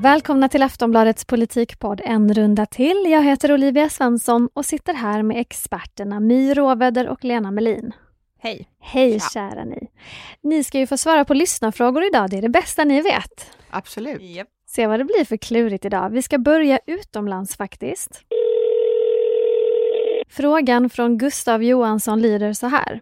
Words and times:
Välkomna 0.00 0.48
till 0.48 0.62
Aftonbladets 0.62 1.24
politikpodd 1.24 2.00
En 2.04 2.34
runda 2.34 2.66
till. 2.66 3.06
Jag 3.10 3.22
heter 3.22 3.52
Olivia 3.52 3.88
Svensson 3.88 4.48
och 4.54 4.64
sitter 4.64 4.94
här 4.94 5.22
med 5.22 5.40
experterna 5.40 6.20
My 6.20 6.54
Råväder 6.54 7.08
och 7.08 7.24
Lena 7.24 7.50
Melin. 7.50 7.92
Hej! 8.40 8.68
Hej 8.80 9.12
Ja. 9.12 9.20
kära 9.34 9.64
ni! 9.64 9.88
Ni 10.42 10.64
ska 10.64 10.78
ju 10.78 10.86
få 10.86 10.96
svara 10.96 11.24
på 11.24 11.34
lyssnarfrågor 11.34 12.04
idag, 12.04 12.30
det 12.30 12.38
är 12.38 12.42
det 12.42 12.48
bästa 12.48 12.84
ni 12.84 13.00
vet. 13.02 13.50
Absolut. 13.70 14.22
Japp. 14.22 14.48
Se 14.66 14.86
vad 14.86 15.00
det 15.00 15.04
blir 15.04 15.24
för 15.24 15.36
klurigt 15.36 15.84
idag. 15.84 16.10
Vi 16.10 16.22
ska 16.22 16.38
börja 16.38 16.78
utomlands 16.86 17.56
faktiskt. 17.56 18.22
Frågan 20.30 20.90
från 20.90 21.18
Gustav 21.18 21.62
Johansson 21.62 22.22
lyder 22.22 22.52
så 22.52 22.66
här. 22.66 23.00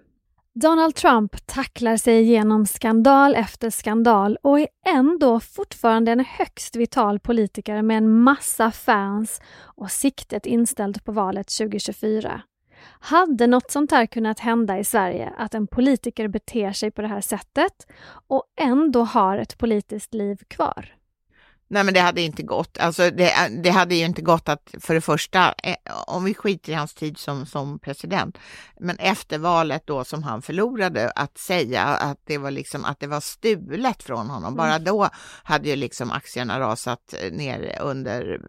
Donald 0.61 0.95
Trump 0.95 1.47
tacklar 1.47 1.97
sig 1.97 2.21
igenom 2.21 2.67
skandal 2.67 3.35
efter 3.35 3.71
skandal 3.71 4.39
och 4.43 4.61
är 4.61 4.69
ändå 4.87 5.41
fortfarande 5.41 6.13
en 6.13 6.25
högst 6.25 6.77
vital 6.77 7.21
politiker 7.21 7.83
med 7.83 7.97
en 7.97 8.21
massa 8.21 8.71
fans 8.71 9.41
och 9.59 9.91
siktet 9.91 10.47
inställt 10.47 11.05
på 11.05 11.13
valet 11.13 11.49
2024. 11.59 12.43
Hade 13.01 13.47
något 13.47 13.71
sånt 13.71 13.91
här 13.91 14.07
kunnat 14.07 14.41
hända 14.41 14.79
i 14.79 14.85
Sverige, 14.85 15.33
att 15.39 15.55
en 15.55 15.67
politiker 15.67 16.29
beter 16.29 16.73
sig 16.73 16.91
på 16.91 17.03
det 17.03 17.09
här 17.09 17.21
sättet 17.21 17.87
och 18.29 18.45
ändå 18.61 19.05
har 19.05 19.39
ett 19.39 19.59
politiskt 19.59 20.15
liv 20.15 20.37
kvar? 20.49 20.97
Nej 21.69 21.85
men 21.85 21.95
det 21.95 22.01
hade 22.01 22.21
inte 22.21 22.43
gått. 22.43 22.79
Alltså 22.79 23.11
det, 23.11 23.33
det 23.63 23.71
hade 23.71 23.95
ju 23.95 24.05
inte 24.05 24.23
gått 24.23 24.49
att 24.49 24.75
för 24.81 24.95
det 24.95 25.01
första, 25.01 25.55
eh, 25.63 25.77
om 26.07 26.25
vi 26.25 26.35
skiter 26.35 26.73
i 26.73 26.75
hans 26.75 26.95
tid 26.95 27.19
som, 27.19 27.47
som 27.47 27.79
president, 27.79 28.39
men 28.81 28.97
efter 28.99 29.39
valet 29.39 29.83
då 29.87 30.05
som 30.05 30.23
han 30.23 30.43
förlorade, 30.43 31.11
att 31.11 31.39
säga 31.39 31.83
att 31.85 32.19
det 32.25 32.39
var 32.39 32.51
liksom 32.51 32.85
att 32.85 33.01
det 33.01 33.07
var 33.07 33.21
stulet 33.21 34.03
från 34.03 34.31
honom. 34.31 34.57
Bara 34.57 34.79
då 34.79 35.09
hade 35.43 35.69
ju 35.69 35.77
liksom 35.77 36.11
aktierna 36.11 36.61
rasat 36.61 37.15
ner 37.33 37.79
under 37.81 38.41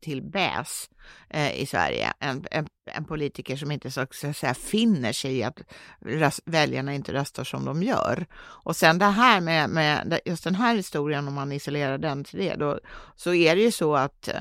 till 0.00 0.22
bäs 0.22 0.90
eh, 1.30 1.60
i 1.60 1.66
Sverige. 1.66 2.12
En, 2.20 2.44
en, 2.50 2.66
en 2.94 3.04
politiker 3.04 3.56
som 3.56 3.70
inte 3.70 3.90
så 3.90 4.00
att 4.00 4.14
säga 4.14 4.54
finner 4.54 5.12
sig 5.12 5.36
i 5.38 5.42
att 5.42 5.60
röst, 6.00 6.40
väljarna 6.44 6.94
inte 6.94 7.12
röstar 7.12 7.44
som 7.44 7.64
de 7.64 7.82
gör. 7.82 8.26
Och 8.36 8.76
sen 8.76 8.98
det 8.98 9.04
här 9.04 9.40
med, 9.40 9.70
med 9.70 10.20
just 10.24 10.44
den 10.44 10.54
här 10.54 10.76
historien, 10.76 11.28
om 11.28 11.34
man 11.34 11.52
isolerar 11.52 11.98
den 11.98 12.24
till 12.24 12.38
det, 12.38 12.54
då, 12.54 12.80
så 13.16 13.34
är 13.34 13.56
det 13.56 13.62
ju 13.62 13.70
så 13.70 13.96
att 13.96 14.28
eh, 14.28 14.34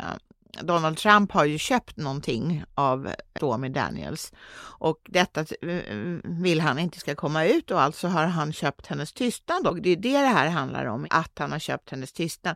Donald 0.61 0.97
Trump 0.97 1.31
har 1.31 1.45
ju 1.45 1.57
köpt 1.57 1.97
någonting 1.97 2.63
av 2.75 3.09
Stormy 3.35 3.69
Daniels 3.69 4.33
och 4.79 4.99
detta 5.09 5.41
eh, 5.41 5.81
vill 6.23 6.61
han 6.61 6.79
inte 6.79 6.99
ska 6.99 7.15
komma 7.15 7.45
ut 7.45 7.71
och 7.71 7.81
alltså 7.81 8.07
har 8.07 8.25
han 8.25 8.53
köpt 8.53 8.87
hennes 8.87 9.13
tystnad 9.13 9.67
och 9.67 9.81
det 9.81 9.89
är 9.89 9.95
det 9.95 10.21
det 10.21 10.27
här 10.27 10.49
handlar 10.49 10.85
om, 10.85 11.07
att 11.09 11.39
han 11.39 11.51
har 11.51 11.59
köpt 11.59 11.89
hennes 11.89 12.13
tystnad. 12.13 12.55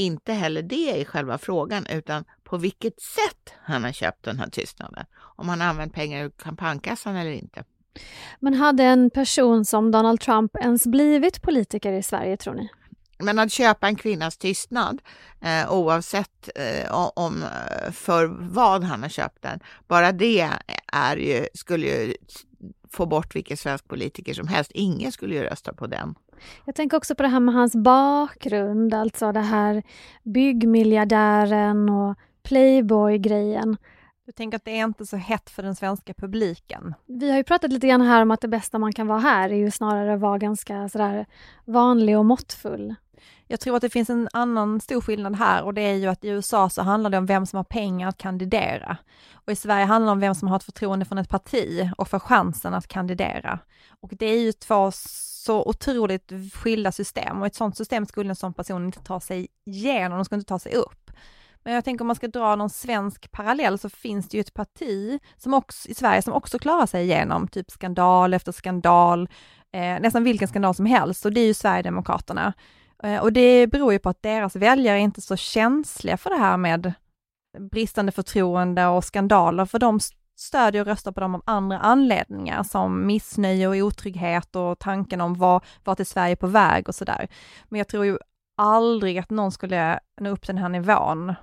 Inte 0.00 0.32
heller 0.32 0.62
det 0.62 1.00
är 1.00 1.04
själva 1.04 1.38
frågan 1.38 1.86
utan 1.86 2.24
på 2.44 2.56
vilket 2.56 3.00
sätt 3.00 3.54
han 3.62 3.84
har 3.84 3.92
köpt 3.92 4.24
den 4.24 4.38
här 4.38 4.50
tystnaden. 4.50 5.04
Om 5.18 5.48
han 5.48 5.60
har 5.60 5.68
använt 5.68 5.94
pengar 5.94 6.24
ur 6.24 6.30
kampanjkassan 6.30 7.16
eller 7.16 7.30
inte. 7.30 7.64
Men 8.40 8.54
hade 8.54 8.84
en 8.84 9.10
person 9.10 9.64
som 9.64 9.90
Donald 9.90 10.20
Trump 10.20 10.56
ens 10.56 10.86
blivit 10.86 11.42
politiker 11.42 11.92
i 11.92 12.02
Sverige 12.02 12.36
tror 12.36 12.54
ni? 12.54 12.68
Men 13.18 13.38
att 13.38 13.52
köpa 13.52 13.86
en 13.86 13.96
kvinnas 13.96 14.36
tystnad, 14.36 15.02
eh, 15.40 15.72
oavsett 15.72 16.48
eh, 16.54 16.94
om 17.14 17.42
eh, 17.42 17.92
för 17.92 18.26
vad 18.40 18.84
han 18.84 19.02
har 19.02 19.08
köpt 19.08 19.42
den, 19.42 19.60
bara 19.88 20.12
det 20.12 20.50
är 20.92 21.16
ju, 21.16 21.46
skulle 21.54 21.86
ju 21.86 22.14
få 22.92 23.06
bort 23.06 23.36
vilken 23.36 23.56
svensk 23.56 23.88
politiker 23.88 24.34
som 24.34 24.48
helst. 24.48 24.70
Ingen 24.74 25.12
skulle 25.12 25.34
ju 25.34 25.42
rösta 25.42 25.72
på 25.72 25.86
den. 25.86 26.14
Jag 26.64 26.74
tänker 26.74 26.96
också 26.96 27.14
på 27.14 27.22
det 27.22 27.28
här 27.28 27.40
med 27.40 27.54
hans 27.54 27.76
bakgrund, 27.76 28.94
alltså 28.94 29.32
det 29.32 29.40
här 29.40 29.82
byggmiljardären 30.22 31.88
och 31.88 32.16
Playboy-grejen. 32.42 33.76
Du 34.26 34.32
tänker 34.32 34.56
att 34.56 34.64
det 34.64 34.78
är 34.78 34.84
inte 34.84 35.06
så 35.06 35.16
hett 35.16 35.50
för 35.50 35.62
den 35.62 35.76
svenska 35.76 36.14
publiken? 36.14 36.94
Vi 37.06 37.30
har 37.30 37.36
ju 37.36 37.44
pratat 37.44 37.72
lite 37.72 37.86
grann 37.86 38.00
här 38.00 38.22
om 38.22 38.30
att 38.30 38.40
det 38.40 38.48
bästa 38.48 38.78
man 38.78 38.92
kan 38.92 39.06
vara 39.06 39.18
här 39.18 39.50
är 39.50 39.56
ju 39.56 39.70
snarare 39.70 40.14
att 40.14 40.20
vara 40.20 40.38
ganska 40.38 40.88
sådär 40.88 41.26
vanlig 41.64 42.18
och 42.18 42.24
måttfull. 42.24 42.94
Jag 43.46 43.60
tror 43.60 43.76
att 43.76 43.82
det 43.82 43.90
finns 43.90 44.10
en 44.10 44.28
annan 44.32 44.80
stor 44.80 45.00
skillnad 45.00 45.36
här 45.36 45.62
och 45.62 45.74
det 45.74 45.82
är 45.82 45.94
ju 45.94 46.06
att 46.06 46.24
i 46.24 46.28
USA 46.28 46.70
så 46.70 46.82
handlar 46.82 47.10
det 47.10 47.18
om 47.18 47.26
vem 47.26 47.46
som 47.46 47.56
har 47.56 47.64
pengar 47.64 48.08
att 48.08 48.18
kandidera. 48.18 48.96
Och 49.32 49.52
i 49.52 49.56
Sverige 49.56 49.84
handlar 49.84 50.06
det 50.06 50.12
om 50.12 50.20
vem 50.20 50.34
som 50.34 50.48
har 50.48 50.56
ett 50.56 50.64
förtroende 50.64 51.04
från 51.04 51.18
ett 51.18 51.28
parti 51.28 51.90
och 51.98 52.08
får 52.08 52.18
chansen 52.18 52.74
att 52.74 52.88
kandidera. 52.88 53.58
Och 54.00 54.10
det 54.18 54.26
är 54.26 54.40
ju 54.40 54.52
två 54.52 54.90
så 55.40 55.62
otroligt 55.64 56.32
skilda 56.54 56.92
system 56.92 57.40
och 57.40 57.46
ett 57.46 57.54
sådant 57.54 57.76
system 57.76 58.06
skulle 58.06 58.30
en 58.30 58.36
sån 58.36 58.54
person 58.54 58.84
inte 58.84 59.00
ta 59.02 59.20
sig 59.20 59.48
igenom, 59.66 60.18
de 60.18 60.24
skulle 60.24 60.38
inte 60.38 60.48
ta 60.48 60.58
sig 60.58 60.74
upp. 60.74 61.10
Men 61.62 61.74
jag 61.74 61.84
tänker 61.84 62.02
om 62.02 62.06
man 62.06 62.16
ska 62.16 62.28
dra 62.28 62.56
någon 62.56 62.70
svensk 62.70 63.30
parallell 63.30 63.78
så 63.78 63.88
finns 63.88 64.28
det 64.28 64.36
ju 64.36 64.40
ett 64.40 64.54
parti 64.54 65.20
som 65.36 65.54
också, 65.54 65.88
i 65.88 65.94
Sverige 65.94 66.22
som 66.22 66.32
också 66.32 66.58
klarar 66.58 66.86
sig 66.86 67.04
igenom 67.04 67.48
typ 67.48 67.70
skandal 67.70 68.34
efter 68.34 68.52
skandal, 68.52 69.28
eh, 69.72 70.00
nästan 70.00 70.24
vilken 70.24 70.48
skandal 70.48 70.74
som 70.74 70.86
helst 70.86 71.24
och 71.26 71.32
det 71.32 71.40
är 71.40 71.46
ju 71.46 71.54
Sverigedemokraterna. 71.54 72.52
Eh, 73.02 73.18
Och 73.20 73.32
det 73.32 73.66
beror 73.66 73.92
ju 73.92 73.98
på 73.98 74.08
att 74.08 74.22
deras 74.22 74.56
väljare 74.56 74.96
är 74.96 75.00
inte 75.00 75.20
så 75.20 75.36
känsliga 75.36 76.16
för 76.16 76.30
det 76.30 76.36
här 76.36 76.56
med 76.56 76.92
bristande 77.58 78.12
förtroende 78.12 78.86
och 78.86 79.04
skandaler, 79.04 79.66
för 79.66 79.78
de 79.78 80.00
stödjer 80.40 80.80
och 80.80 80.86
röstar 80.86 81.12
på 81.12 81.20
dem 81.20 81.34
av 81.34 81.42
andra 81.46 81.78
anledningar, 81.78 82.62
som 82.62 83.06
missnöje 83.06 83.68
och 83.68 83.74
otrygghet 83.74 84.56
och 84.56 84.78
tanken 84.78 85.20
om 85.20 85.34
vad, 85.34 85.64
vart 85.84 86.00
är 86.00 86.04
Sverige 86.04 86.36
på 86.36 86.46
väg 86.46 86.88
och 86.88 86.94
sådär. 86.94 87.28
Men 87.68 87.78
jag 87.78 87.88
tror 87.88 88.04
ju 88.04 88.18
aldrig 88.56 89.18
att 89.18 89.30
någon 89.30 89.52
skulle 89.52 90.00
nå 90.20 90.30
upp 90.30 90.40
till 90.40 90.54
den 90.54 90.62
här 90.62 90.68
nivån 90.68 91.34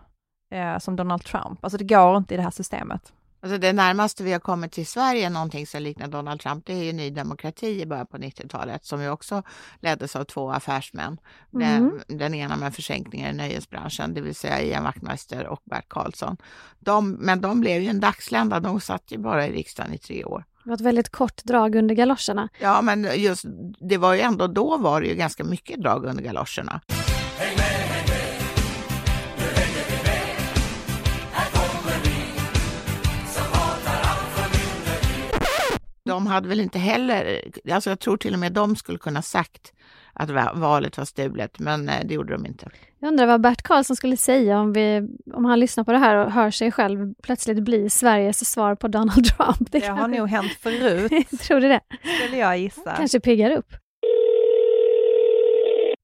eh, 0.52 0.78
som 0.80 0.96
Donald 0.96 1.24
Trump. 1.24 1.64
Alltså 1.64 1.78
det 1.78 1.84
går 1.84 2.18
inte 2.18 2.34
i 2.34 2.38
det 2.38 2.44
här 2.44 2.52
systemet. 2.52 3.14
Alltså 3.42 3.58
det 3.58 3.74
närmaste 3.74 4.24
vi 4.24 4.32
har 4.32 4.40
kommit 4.40 4.72
till 4.72 4.88
Sverige 4.88 5.30
någonting 5.30 5.68
som 5.68 5.82
liknar 5.82 6.08
Donald 6.08 6.40
Trump, 6.42 6.66
det 6.66 6.74
är 6.74 6.84
ju 6.84 6.94
Ny 6.94 7.10
Demokrati 7.10 7.82
i 7.82 7.86
början 7.86 8.08
på 8.08 8.18
90-talet 8.18 8.86
som 8.86 9.02
ju 9.02 9.10
också 9.10 9.44
leddes 9.80 10.16
av 10.16 10.24
två 10.24 10.52
affärsmän. 10.52 11.18
Mm. 11.54 11.92
Den, 12.08 12.18
den 12.18 12.34
ena 12.34 12.56
med 12.56 12.76
försänkningar 12.76 13.30
i 13.30 13.34
nöjesbranschen, 13.34 14.14
det 14.14 14.22
vill 14.22 14.36
säga 14.36 14.62
Ian 14.62 14.84
Wachtmeister 14.84 15.48
och 15.48 15.62
Bert 15.66 15.90
Karlsson. 15.90 16.38
De, 16.80 17.12
men 17.12 17.42
de 17.42 17.62
blev 17.62 17.82
ju 17.82 17.88
en 17.88 18.00
dagslända, 18.00 18.60
de 18.60 18.82
satt 18.82 19.12
ju 19.12 19.18
bara 19.18 19.48
i 19.48 19.52
riksdagen 19.52 19.94
i 19.94 19.98
tre 19.98 20.24
år. 20.24 20.46
Det 20.64 20.70
var 20.70 20.76
ett 20.76 20.82
väldigt 20.82 21.10
kort 21.10 21.44
drag 21.44 21.76
under 21.76 21.96
galoscherna. 21.96 22.50
Ja, 22.60 22.82
men 22.82 23.08
just 23.16 23.46
det 23.80 23.98
var 23.98 24.14
ju 24.14 24.20
ändå 24.20 24.48
då 24.48 24.78
var 24.78 25.02
det 25.02 25.08
ju 25.08 25.16
ganska 25.16 25.44
mycket 25.44 25.82
drag 25.82 26.06
under 26.06 26.24
galoscherna. 26.24 26.82
De 36.08 36.28
hade 36.28 36.50
väl 36.50 36.60
inte 36.60 36.80
heller, 36.80 37.42
alltså 37.72 37.90
jag 37.90 38.00
tror 38.00 38.18
till 38.18 38.34
och 38.34 38.40
med 38.40 38.52
de 38.54 38.76
skulle 38.76 38.98
kunna 38.98 39.22
sagt 39.22 39.74
att 40.14 40.30
va- 40.30 40.52
valet 40.56 40.98
var 40.98 41.06
stulet, 41.06 41.60
men 41.60 41.90
eh, 41.90 41.96
det 42.06 42.14
gjorde 42.14 42.34
de 42.34 42.46
inte. 42.46 42.70
Jag 43.00 43.08
undrar 43.08 43.26
vad 43.26 43.42
Bert 43.42 43.62
Karlsson 43.62 43.96
skulle 43.96 44.18
säga 44.18 44.60
om, 44.60 44.74
vi, 44.74 45.08
om 45.34 45.46
han 45.46 45.60
lyssnar 45.60 45.84
på 45.84 45.92
det 45.92 45.98
här 45.98 46.16
och 46.26 46.32
hör 46.32 46.52
sig 46.52 46.72
själv 46.72 47.14
plötsligt 47.24 47.64
bli 47.64 47.90
Sveriges 47.90 48.50
svar 48.52 48.76
på 48.76 48.88
Donald 48.88 49.26
Trump. 49.26 49.72
Det 49.72 49.86
har 49.88 50.08
nog 50.18 50.28
hänt 50.30 50.52
förut, 50.62 51.12
Tror 51.40 51.60
du 51.60 51.68
det? 51.68 51.82
skulle 52.22 52.38
jag 52.38 52.58
gissa. 52.58 52.96
Kanske 52.98 53.20
piggar 53.20 53.52
upp. 53.52 53.74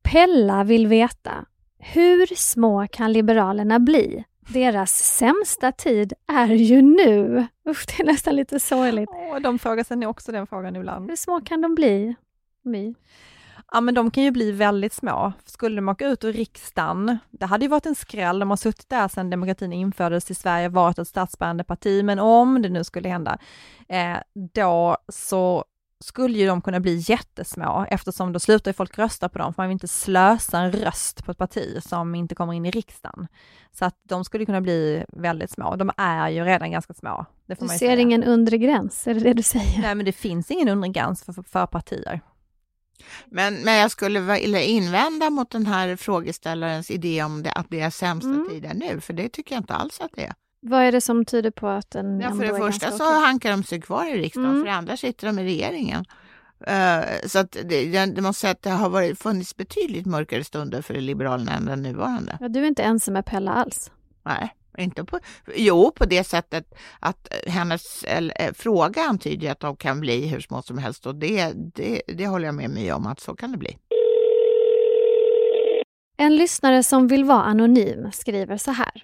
Pella 0.04 0.64
vill 0.64 0.88
veta, 0.88 1.46
hur 1.80 2.36
små 2.36 2.88
kan 2.92 3.14
Liberalerna 3.14 3.80
bli? 3.80 4.24
Deras 4.48 4.92
sämsta 4.92 5.72
tid 5.72 6.14
är 6.28 6.48
ju 6.48 6.82
nu. 6.82 7.48
Usch, 7.70 7.86
det 7.88 8.04
är 8.04 8.06
nästan 8.06 8.36
lite 8.36 8.60
sorgligt. 8.60 9.10
Åh, 9.14 9.40
de 9.40 9.60
frågar 9.60 9.84
sig 9.84 10.08
också 10.08 10.32
den 10.32 10.48
frågan 10.48 10.76
ibland. 10.76 11.10
Hur 11.10 11.16
små 11.16 11.42
kan 11.42 11.62
de 11.62 11.76
bli? 11.76 12.16
My? 12.64 12.94
Ja 13.72 13.82
men 13.82 13.94
de 13.94 14.12
kan 14.12 14.24
ju 14.24 14.32
bli 14.32 14.52
väldigt 14.52 14.94
små. 14.94 15.34
Skulle 15.46 15.76
de 15.76 15.90
åka 15.90 16.08
ut 16.08 16.24
ur 16.24 16.34
riksdagen, 16.34 17.18
det 17.32 17.46
hade 17.46 17.66
ju 17.66 17.70
varit 17.70 17.86
en 17.86 17.96
skräll, 17.96 18.40
de 18.40 18.50
har 18.50 18.58
suttit 18.58 18.90
där 18.90 19.08
sedan 19.08 19.30
demokratin 19.30 19.74
infördes 19.74 20.32
i 20.32 20.36
Sverige, 20.36 20.70
varit 20.70 21.00
ett 21.00 21.08
statsbärande 21.08 21.64
parti, 21.64 22.04
men 22.04 22.20
om 22.20 22.62
det 22.62 22.70
nu 22.70 22.84
skulle 22.84 23.10
hända, 23.10 23.38
eh, 23.90 24.18
då 24.54 24.98
så 25.08 25.66
skulle 26.04 26.38
ju 26.38 26.48
de 26.48 26.62
kunna 26.62 26.80
bli 26.80 27.04
jättesmå 27.08 27.86
eftersom 27.90 28.34
då 28.34 28.40
slutar 28.40 28.70
ju 28.72 28.74
folk 28.74 28.98
rösta 28.98 29.30
på 29.30 29.38
dem, 29.40 29.54
för 29.54 29.62
man 29.64 29.70
vill 29.70 29.74
inte 29.76 29.88
slösa 29.88 30.60
en 30.60 30.72
röst 30.72 31.26
på 31.26 31.32
ett 31.32 31.38
parti 31.38 31.84
som 31.84 32.16
inte 32.16 32.36
kommer 32.36 32.54
in 32.54 32.66
i 32.66 32.72
riksdagen. 32.72 33.28
Så 33.72 33.86
att 33.86 33.96
de 34.04 34.26
skulle 34.26 34.46
kunna 34.46 34.62
bli 34.62 35.04
väldigt 35.08 35.52
små. 35.52 35.76
De 35.76 35.92
är 35.98 36.30
ju 36.30 36.44
redan 36.44 36.72
ganska 36.72 36.94
små. 36.94 37.26
Det 37.46 37.56
får 37.56 37.62
Du 37.62 37.68
man 37.68 37.76
ju 37.76 37.80
ser 37.80 37.88
säga. 37.88 38.00
ingen 38.00 38.24
undre 38.24 38.58
gräns, 38.58 39.08
är 39.08 39.14
det 39.14 39.20
det 39.20 39.34
du 39.34 39.44
säger? 39.44 39.82
Nej 39.82 39.96
men 39.96 40.06
det 40.06 40.12
finns 40.14 40.52
ingen 40.52 40.70
undre 40.70 40.90
gräns 40.90 41.24
för, 41.24 41.34
för, 41.34 41.44
för 41.44 41.66
partier. 41.66 42.22
Men, 43.26 43.54
men 43.56 43.74
jag 43.76 43.92
skulle 43.92 44.20
vilja 44.20 44.62
invända 44.62 45.30
mot 45.30 45.50
den 45.52 45.66
här 45.66 45.96
frågeställarens 45.96 46.92
idé 46.92 47.24
om 47.24 47.44
det, 47.44 47.52
att 47.52 47.66
det 47.70 47.80
är 47.80 47.90
sämsta 47.90 48.30
Mm. 48.30 48.50
tiden 48.50 48.78
nu, 48.78 49.02
för 49.02 49.14
det 49.14 49.30
tycker 49.30 49.56
jag 49.56 49.62
inte 49.62 49.74
alls 49.74 50.00
att 50.02 50.12
det 50.16 50.24
är. 50.26 50.34
Vad 50.66 50.82
är 50.84 50.92
det 50.92 51.02
som 51.02 51.26
tyder 51.26 51.52
på 51.52 51.68
att 51.68 51.92
den 51.92 52.20
Ja, 52.20 52.30
för 52.32 52.44
det 52.46 52.58
första 52.58 52.92
så 52.92 52.96
okej? 53.10 53.20
hankar 53.26 53.52
de 53.52 53.64
sig 53.64 53.82
kvar 53.82 54.06
i 54.06 54.18
riksdagen, 54.22 54.50
Mm. 54.50 54.62
för 54.62 54.66
det 54.68 54.74
andra 54.74 54.98
sitter 54.98 55.28
de 55.28 55.40
i 55.40 55.44
regeringen. 55.44 56.06
Eh, 56.68 57.02
så 57.28 57.40
att 57.40 57.52
det, 57.64 58.06
det 58.06 58.22
måste 58.22 58.42
säga 58.42 58.52
att 58.52 58.62
det 58.62 58.70
har 58.70 58.90
varit, 58.90 59.20
funnits 59.20 59.56
betydligt 59.58 60.06
mörkare 60.06 60.44
stunder 60.44 60.82
för 60.82 60.94
Liberalerna 60.94 61.52
än 61.52 61.66
den 61.66 61.82
nuvarande. 61.82 62.38
Ja, 62.42 62.48
du 62.48 62.60
är 62.60 62.68
inte 62.68 62.84
ensam 62.84 63.14
med 63.14 63.26
Pella 63.26 63.54
alls. 63.54 63.92
Nej, 64.24 64.56
inte 64.78 65.04
på... 65.04 65.20
Jo, 65.56 65.92
på 65.92 66.06
det 66.06 66.24
sättet 66.24 66.74
att 67.00 67.34
hennes 67.48 68.04
eller, 68.04 68.42
eh, 68.42 68.54
fråga 68.54 69.02
antyder 69.02 69.52
att 69.52 69.60
de 69.60 69.76
kan 69.76 70.00
bli 70.00 70.28
hur 70.28 70.40
små 70.40 70.62
som 70.62 70.78
helst 70.78 71.06
och 71.06 71.16
det, 71.16 71.52
det, 71.56 72.02
det 72.08 72.28
håller 72.28 72.46
jag 72.46 72.56
med 72.56 72.70
mig 72.70 72.94
om 72.94 73.08
att 73.08 73.20
så 73.20 73.36
kan 73.36 73.52
det 73.52 73.58
bli. 73.58 73.78
En 76.18 76.36
lyssnare 76.36 76.84
som 76.84 77.08
vill 77.08 77.24
vara 77.24 77.44
anonym 77.44 78.12
skriver 78.12 78.58
så 78.58 78.72
här. 78.72 79.04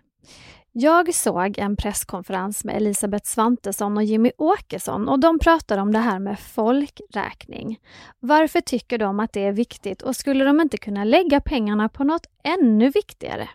Jag 0.71 1.13
såg 1.13 1.57
en 1.57 1.75
presskonferens 1.75 2.63
med 2.63 2.75
Elisabeth 2.75 3.25
Svantesson 3.25 3.97
och 3.97 4.03
Jimmy 4.03 4.31
Åkesson 4.37 5.09
och 5.09 5.19
de 5.19 5.39
pratar 5.39 5.77
om 5.77 5.91
det 5.91 5.99
här 5.99 6.19
med 6.19 6.39
folkräkning. 6.39 7.79
Varför 8.19 8.61
tycker 8.61 8.97
de 8.97 9.19
att 9.19 9.33
det 9.33 9.45
är 9.45 9.51
viktigt 9.51 10.01
och 10.01 10.15
skulle 10.15 10.43
de 10.43 10.61
inte 10.61 10.77
kunna 10.77 11.03
lägga 11.03 11.41
pengarna 11.41 11.89
på 11.89 12.03
något 12.03 12.25
ännu 12.43 12.89
viktigare? 12.89 13.49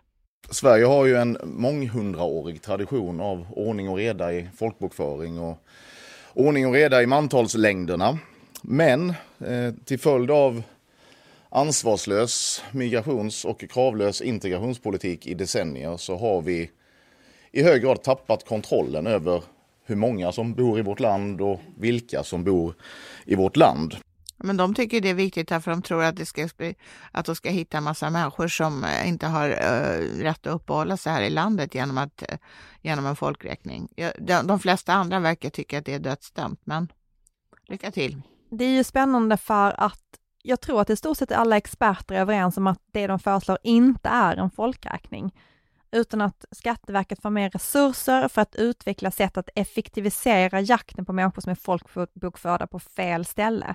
Sverige 0.50 0.84
har 0.84 1.06
ju 1.06 1.16
en 1.16 1.38
månghundraårig 1.44 2.62
tradition 2.62 3.20
av 3.20 3.46
ordning 3.50 3.88
och 3.88 3.96
reda 3.96 4.32
i 4.32 4.48
folkbokföring 4.56 5.38
och 5.38 5.58
ordning 6.32 6.66
och 6.66 6.72
reda 6.74 7.02
i 7.02 7.06
mantalslängderna. 7.06 8.18
Men 8.62 9.10
eh, 9.38 9.74
till 9.84 9.98
följd 9.98 10.30
av 10.30 10.62
ansvarslös 11.48 12.62
migrations 12.72 13.44
och 13.44 13.64
kravlös 13.70 14.20
integrationspolitik 14.20 15.26
i 15.26 15.34
decennier 15.34 15.96
så 15.96 16.16
har 16.16 16.42
vi 16.42 16.70
i 17.54 17.62
hög 17.62 17.82
grad 17.82 18.02
tappat 18.02 18.48
kontrollen 18.48 19.06
över 19.06 19.42
hur 19.86 19.96
många 19.96 20.32
som 20.32 20.54
bor 20.54 20.78
i 20.78 20.82
vårt 20.82 21.00
land 21.00 21.40
och 21.40 21.60
vilka 21.76 22.22
som 22.22 22.44
bor 22.44 22.74
i 23.24 23.34
vårt 23.34 23.56
land. 23.56 23.96
Men 24.36 24.56
de 24.56 24.74
tycker 24.74 25.00
det 25.00 25.08
är 25.08 25.14
viktigt 25.14 25.48
därför 25.48 25.70
de 25.70 25.82
tror 25.82 26.02
att, 26.02 26.16
det 26.16 26.26
ska, 26.26 26.48
att 27.12 27.26
de 27.26 27.36
ska 27.36 27.50
hitta 27.50 27.76
en 27.76 27.84
massa 27.84 28.10
människor 28.10 28.48
som 28.48 28.84
eh, 28.84 29.08
inte 29.08 29.26
har 29.26 29.48
eh, 29.48 30.22
rätt 30.22 30.46
att 30.46 30.54
uppehålla 30.54 30.96
sig 30.96 31.12
här 31.12 31.22
i 31.22 31.30
landet 31.30 31.74
genom, 31.74 31.98
att, 31.98 32.22
eh, 32.22 32.38
genom 32.82 33.06
en 33.06 33.16
folkräkning. 33.16 33.88
Ja, 33.96 34.10
de, 34.18 34.46
de 34.46 34.58
flesta 34.58 34.92
andra 34.92 35.18
verkar 35.18 35.50
tycka 35.50 35.78
att 35.78 35.84
det 35.84 35.94
är 35.94 35.98
dödsdömt, 35.98 36.60
men 36.64 36.92
lycka 37.68 37.90
till. 37.90 38.22
Det 38.50 38.64
är 38.64 38.76
ju 38.76 38.84
spännande 38.84 39.36
för 39.36 39.80
att 39.80 40.02
jag 40.42 40.60
tror 40.60 40.80
att 40.80 40.90
i 40.90 40.96
stort 40.96 41.16
sett 41.18 41.32
alla 41.32 41.56
experter 41.56 42.14
är 42.14 42.20
överens 42.20 42.56
om 42.56 42.66
att 42.66 42.80
det 42.92 43.06
de 43.06 43.18
föreslår 43.18 43.58
inte 43.62 44.08
är 44.08 44.36
en 44.36 44.50
folkräkning, 44.50 45.32
utan 45.94 46.20
att 46.20 46.44
Skatteverket 46.50 47.22
får 47.22 47.30
mer 47.30 47.50
resurser 47.50 48.28
för 48.28 48.42
att 48.42 48.54
utveckla 48.54 49.10
sätt 49.10 49.36
att 49.36 49.48
effektivisera 49.54 50.60
jakten 50.60 51.04
på 51.04 51.12
människor 51.12 51.42
som 51.42 51.50
är 51.50 51.54
folkbokförda 51.54 52.66
på 52.66 52.78
fel 52.78 53.24
ställe. 53.24 53.74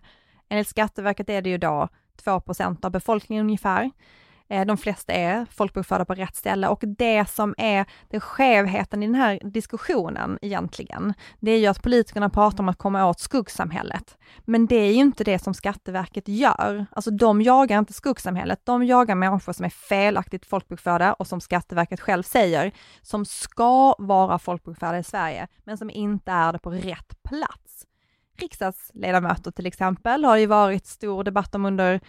Enligt 0.50 0.68
Skatteverket 0.68 1.30
är 1.30 1.42
det 1.42 1.50
ju 1.50 1.58
då 1.58 1.88
2% 2.24 2.86
av 2.86 2.92
befolkningen 2.92 3.46
ungefär. 3.46 3.92
Eh, 4.50 4.66
de 4.66 4.78
flesta 4.78 5.14
är 5.14 5.46
folkbokförda 5.52 6.06
på 6.06 6.14
rätt 6.14 6.36
ställe 6.36 6.68
och 6.68 6.84
det 6.98 7.30
som 7.30 7.56
är 7.58 7.86
den 8.10 8.22
skevheten 8.22 9.04
i 9.04 9.06
den 9.06 9.16
här 9.16 9.40
diskussionen 9.44 10.40
egentligen, 10.42 11.14
det 11.40 11.52
är 11.52 11.60
ju 11.60 11.68
att 11.68 11.84
politikerna 11.84 12.30
pratar 12.30 12.64
om 12.64 12.70
att 12.70 12.78
komma 12.78 13.06
åt 13.06 13.20
skuggsamhället. 13.20 14.18
Men 14.46 14.66
det 14.66 14.76
är 14.76 14.92
ju 14.92 15.00
inte 15.00 15.24
det 15.24 15.40
som 15.40 15.54
Skatteverket 15.54 16.28
gör. 16.28 16.86
Alltså 16.92 17.12
de 17.12 17.42
jagar 17.42 17.80
inte 17.80 17.94
skuggsamhället, 17.94 18.60
de 18.64 18.86
jagar 18.86 19.16
människor 19.16 19.54
som 19.54 19.66
är 19.66 19.70
felaktigt 19.70 20.46
folkbokförda 20.46 21.14
och 21.14 21.28
som 21.28 21.42
Skatteverket 21.42 22.00
själv 22.00 22.24
säger, 22.24 22.72
som 23.02 23.26
ska 23.26 23.96
vara 24.00 24.40
folkbokförda 24.40 25.00
i 25.00 25.04
Sverige, 25.04 25.48
men 25.64 25.78
som 25.78 25.90
inte 25.90 26.32
är 26.32 26.54
det 26.54 26.60
på 26.60 26.72
rätt 26.72 27.24
plats. 27.24 27.86
Riksdagsledamöter 28.38 29.52
till 29.52 29.66
exempel 29.66 30.26
har 30.26 30.38
ju 30.38 30.46
varit 30.46 30.88
stor 30.88 31.24
debatt 31.24 31.56
om 31.56 31.66
under, 31.66 32.00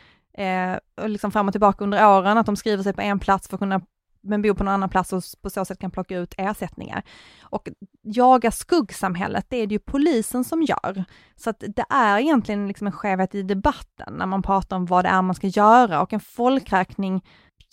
eh, 0.40 0.78
och 0.96 1.08
liksom 1.08 1.30
fram 1.30 1.48
och 1.48 1.54
tillbaka 1.54 1.84
under 1.84 2.08
åren, 2.08 2.38
att 2.38 2.46
de 2.46 2.56
skriver 2.56 2.82
sig 2.82 2.92
på 2.92 3.00
en 3.00 3.18
plats 3.18 3.48
för 3.48 3.56
att 3.56 3.60
kunna 3.60 3.80
men 4.22 4.42
bor 4.42 4.54
på 4.54 4.64
någon 4.64 4.74
annan 4.74 4.88
plats 4.88 5.12
och 5.12 5.22
på 5.42 5.50
så 5.50 5.64
sätt 5.64 5.78
kan 5.78 5.90
plocka 5.90 6.18
ut 6.18 6.34
ersättningar. 6.38 7.02
Och 7.42 7.68
jaga 8.02 8.50
skuggsamhället, 8.50 9.46
det 9.48 9.56
är 9.56 9.66
det 9.66 9.74
ju 9.74 9.78
polisen 9.78 10.44
som 10.44 10.62
gör. 10.62 11.04
Så 11.36 11.50
att 11.50 11.60
det 11.60 11.84
är 11.88 12.18
egentligen 12.18 12.68
liksom 12.68 12.86
en 12.86 12.92
skevhet 12.92 13.34
i 13.34 13.42
debatten 13.42 14.14
när 14.14 14.26
man 14.26 14.42
pratar 14.42 14.76
om 14.76 14.86
vad 14.86 15.04
det 15.04 15.08
är 15.08 15.22
man 15.22 15.34
ska 15.34 15.46
göra 15.46 16.02
och 16.02 16.12
en 16.12 16.20
folkräkning 16.20 17.22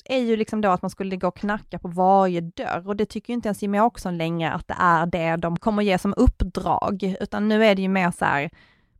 är 0.06 0.19
ju 0.19 0.38
liksom 0.38 0.62
då 0.62 0.69
att 0.69 0.81
man 0.81 0.92
skulle 0.92 1.16
gå 1.16 1.28
och 1.28 1.38
knacka 1.38 1.80
på 1.80 1.88
varje 1.88 2.42
dörr 2.42 2.88
och 2.88 2.96
det 2.96 3.06
tycker 3.06 3.30
ju 3.30 3.36
inte 3.36 3.48
ens 3.48 3.62
Jimmie 3.62 3.81
Åkesson 3.81 4.18
längre 4.18 4.52
att 4.52 4.68
det 4.68 4.75
är 4.80 5.06
det 5.06 5.36
de 5.36 5.58
kommer 5.58 5.84
ge 5.84 5.98
som 5.98 6.14
uppdrag, 6.18 7.16
utan 7.19 7.48
nu 7.48 7.66
är 7.66 7.75
det 7.75 7.81
ju 7.81 7.88
mer 7.88 8.12
så 8.12 8.25
här, 8.25 8.50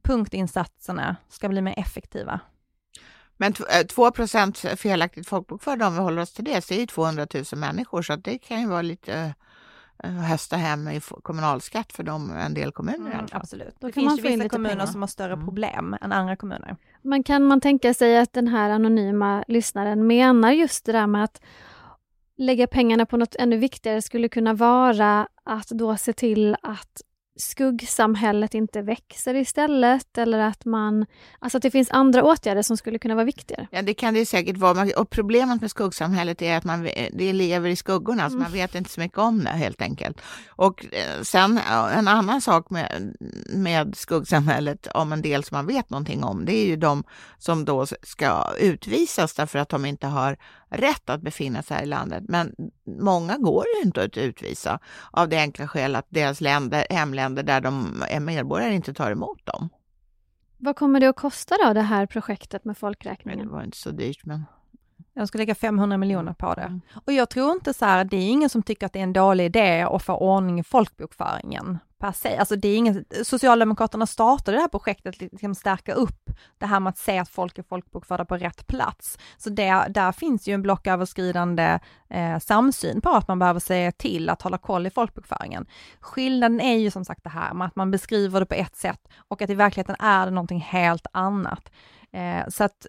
punktinsatserna 0.02 1.16
ska 1.30 1.50
bli 1.50 1.62
mer 1.62 1.80
effektiva. 1.80 2.40
Men 3.38 3.54
t- 3.54 3.64
eh, 3.80 3.86
2 3.86 4.12
procent 4.12 4.58
felaktigt 4.58 5.28
folkbokförda, 5.28 5.88
om 5.88 5.94
vi 5.94 6.00
håller 6.00 6.22
oss 6.22 6.34
till 6.34 6.46
det, 6.46 6.62
så 6.66 6.74
är 6.74 6.80
ju 6.80 6.86
200 6.86 7.28
000 7.34 7.44
människor, 7.56 8.02
så 8.02 8.14
att 8.14 8.24
det 8.24 8.38
kan 8.38 8.62
ju 8.62 8.68
vara 8.68 8.82
lite 8.82 9.34
eh, 10.04 10.10
hösta 10.12 10.56
hem 10.56 10.88
i 10.88 11.02
kommunalskatt 11.24 11.94
för 11.94 12.04
dem, 12.04 12.32
en 12.32 12.54
del 12.54 12.72
kommuner 12.72 13.12
i 13.12 13.14
alla 13.14 13.28
fall. 13.28 13.42
absolut. 13.42 13.76
Då 13.80 13.88
Det 13.88 13.94
kan 13.94 14.04
man 14.06 14.12
finns 14.18 14.22
få 14.22 14.28
ju 14.30 14.38
vissa 14.38 14.50
kommuner 14.50 14.76
pengar. 14.76 14.86
som 14.86 15.02
har 15.02 15.08
större 15.08 15.34
Mm. 15.34 15.46
problem 15.46 15.96
än 16.02 16.12
andra 16.12 16.36
kommuner. 16.36 16.76
Men 17.02 17.24
kan 17.24 17.44
man 17.46 17.62
tänka 17.62 17.94
sig 17.94 18.18
att 18.18 18.34
den 18.34 18.48
här 18.48 18.70
anonyma 18.70 19.44
lyssnaren 19.48 20.08
menar 20.08 20.52
just 20.52 20.86
det 20.86 20.92
där 20.92 21.08
med 21.08 21.24
att 21.24 21.42
lägga 22.38 22.68
pengarna 22.68 23.06
på 23.06 23.18
något 23.18 23.36
ännu 23.36 23.58
viktigare 23.58 24.02
skulle 24.02 24.30
kunna 24.30 24.54
vara 24.54 25.28
att 25.44 25.68
då 25.70 25.98
se 25.98 26.14
till 26.14 26.56
att 26.64 27.02
skuggsamhället 27.38 28.54
inte 28.54 28.82
växer 28.82 29.36
istället 29.36 30.18
eller 30.18 30.40
att 30.40 30.66
man, 30.66 31.06
alltså 31.40 31.58
att 31.58 31.62
det 31.62 31.72
finns 31.72 31.92
andra 31.92 32.24
åtgärder 32.24 32.62
som 32.62 32.78
skulle 32.78 33.00
kunna 33.00 33.16
vara 33.16 33.26
viktigare. 33.26 33.68
Ja, 33.72 33.82
det 33.82 33.94
kan 33.94 34.14
det 34.14 34.26
säkert 34.26 34.58
vara. 34.58 34.88
Och 34.98 35.10
problemet 35.10 35.62
med 35.62 35.72
skuggsamhället 35.72 36.42
är 36.42 36.58
att 36.58 36.64
man 36.64 36.84
det 37.14 37.34
lever 37.34 37.70
i 37.70 37.76
skuggorna, 37.76 38.30
så 38.30 38.36
Mm. 38.38 38.44
man 38.44 38.52
vet 38.52 38.76
inte 38.76 38.90
så 38.90 39.00
mycket 39.00 39.18
om 39.18 39.44
det 39.44 39.50
helt 39.50 39.82
enkelt. 39.82 40.22
Och 40.50 40.86
eh, 40.94 41.22
sen 41.22 41.60
ja, 41.70 41.90
en 41.90 42.08
annan 42.08 42.42
sak 42.42 42.70
med, 42.70 43.16
med 43.54 43.96
skuggsamhället, 43.98 44.88
om 44.94 45.14
en 45.14 45.22
del 45.22 45.44
som 45.44 45.56
man 45.56 45.68
vet 45.68 45.90
någonting 45.90 46.24
om, 46.24 46.46
det 46.46 46.56
är 46.56 46.66
ju 46.66 46.76
de 46.76 47.04
som 47.38 47.66
då 47.66 47.86
ska 48.04 48.54
utvisas 48.60 49.34
därför 49.34 49.60
att 49.60 49.70
de 49.70 49.86
inte 49.86 50.08
har 50.08 50.38
rätt 50.70 51.10
att 51.10 51.22
befinna 51.22 51.64
sig 51.64 51.78
här 51.78 51.84
i 51.84 51.88
landet. 51.88 52.24
Men 52.28 52.56
många 53.00 53.38
går 53.38 53.66
ju 53.76 53.88
inte 53.88 54.04
att 54.04 54.18
utvisa 54.18 54.80
av 55.12 55.30
det 55.30 55.38
enkla 55.38 55.68
skäl 55.68 55.96
att 55.96 56.08
deras 56.10 56.42
länder, 56.42 56.86
hemländer 56.90 57.44
där 57.44 57.62
de 57.62 58.04
är 58.10 58.20
medborgare 58.20 58.74
inte 58.74 58.94
tar 58.94 59.12
emot 59.12 59.46
dem. 59.46 59.70
Vad 60.58 60.76
kommer 60.76 61.00
det 61.00 61.08
att 61.08 61.16
kosta 61.16 61.56
då, 61.64 61.74
det 61.74 61.82
här 61.82 62.06
projektet 62.06 62.66
med 62.66 62.66
Men 62.66 62.74
det 62.74 62.80
folkräkningen? 62.80 63.50
var 63.50 63.64
inte 63.64 63.78
så 63.78 63.92
dyrt, 63.92 64.26
men... 64.26 64.46
De 65.18 65.28
ska 65.28 65.38
lägga 65.38 65.56
500 65.56 65.98
miljoner 65.98 66.34
på 66.34 66.54
det. 66.54 66.62
Mm. 66.62 66.82
Och 67.06 67.14
jag 67.14 67.30
tror 67.30 67.52
inte 67.52 67.74
så 67.74 67.86
här, 67.86 68.06
det 68.06 68.18
är 68.18 68.30
ingen 68.30 68.50
som 68.50 68.64
tycker 68.64 68.86
att 68.86 68.94
det 68.94 69.00
är 69.00 69.04
en 69.04 69.14
dålig 69.14 69.46
idé 69.46 69.82
att 69.82 70.04
få 70.04 70.14
ordning 70.14 70.60
i 70.60 70.64
folkbokföringen 70.64 71.80
per 72.00 72.12
se. 72.12 72.38
Alltså 72.38 72.56
det 72.56 72.68
är 72.68 72.78
ingen, 72.78 73.06
Socialdemokraterna 73.24 74.06
startade 74.06 74.58
det 74.58 74.62
här 74.62 74.68
projektet 74.68 75.16
att 75.16 75.22
liksom 75.22 75.56
stärka 75.56 75.94
upp 75.94 76.30
det 76.58 76.66
här 76.66 76.80
med 76.80 76.90
att 76.90 76.98
se 76.98 77.18
att 77.18 77.30
folk 77.30 77.58
är 77.58 77.64
folkbokförda 77.64 78.26
på 78.26 78.38
rätt 78.38 78.68
plats. 78.68 79.18
Så 79.38 79.50
det, 79.50 79.86
där 79.90 80.12
finns 80.12 80.48
ju 80.48 80.54
en 80.54 80.62
blocköverskridande 80.62 81.80
eh, 82.10 82.40
samsyn 82.40 83.02
på 83.02 83.10
att 83.10 83.28
man 83.28 83.40
behöver 83.40 83.60
se 83.60 83.92
till 83.92 84.30
att 84.30 84.42
hålla 84.42 84.58
koll 84.58 84.88
i 84.88 84.90
folkbokföringen. 84.90 85.66
Skillnaden 86.00 86.62
är 86.62 86.78
ju 86.78 86.92
som 86.92 87.06
sagt 87.06 87.24
det 87.24 87.30
här 87.30 87.54
med 87.54 87.68
att 87.68 87.76
man 87.76 87.92
beskriver 87.92 88.40
det 88.40 88.46
på 88.46 88.56
ett 88.56 88.76
sätt 88.76 89.08
och 89.28 89.42
att 89.42 89.50
i 89.50 89.56
verkligheten 89.56 89.96
är 90.00 90.26
det 90.26 90.32
någonting 90.32 90.60
helt 90.60 91.08
annat. 91.12 91.72
Eh, 92.12 92.48
så 92.48 92.64
att 92.64 92.86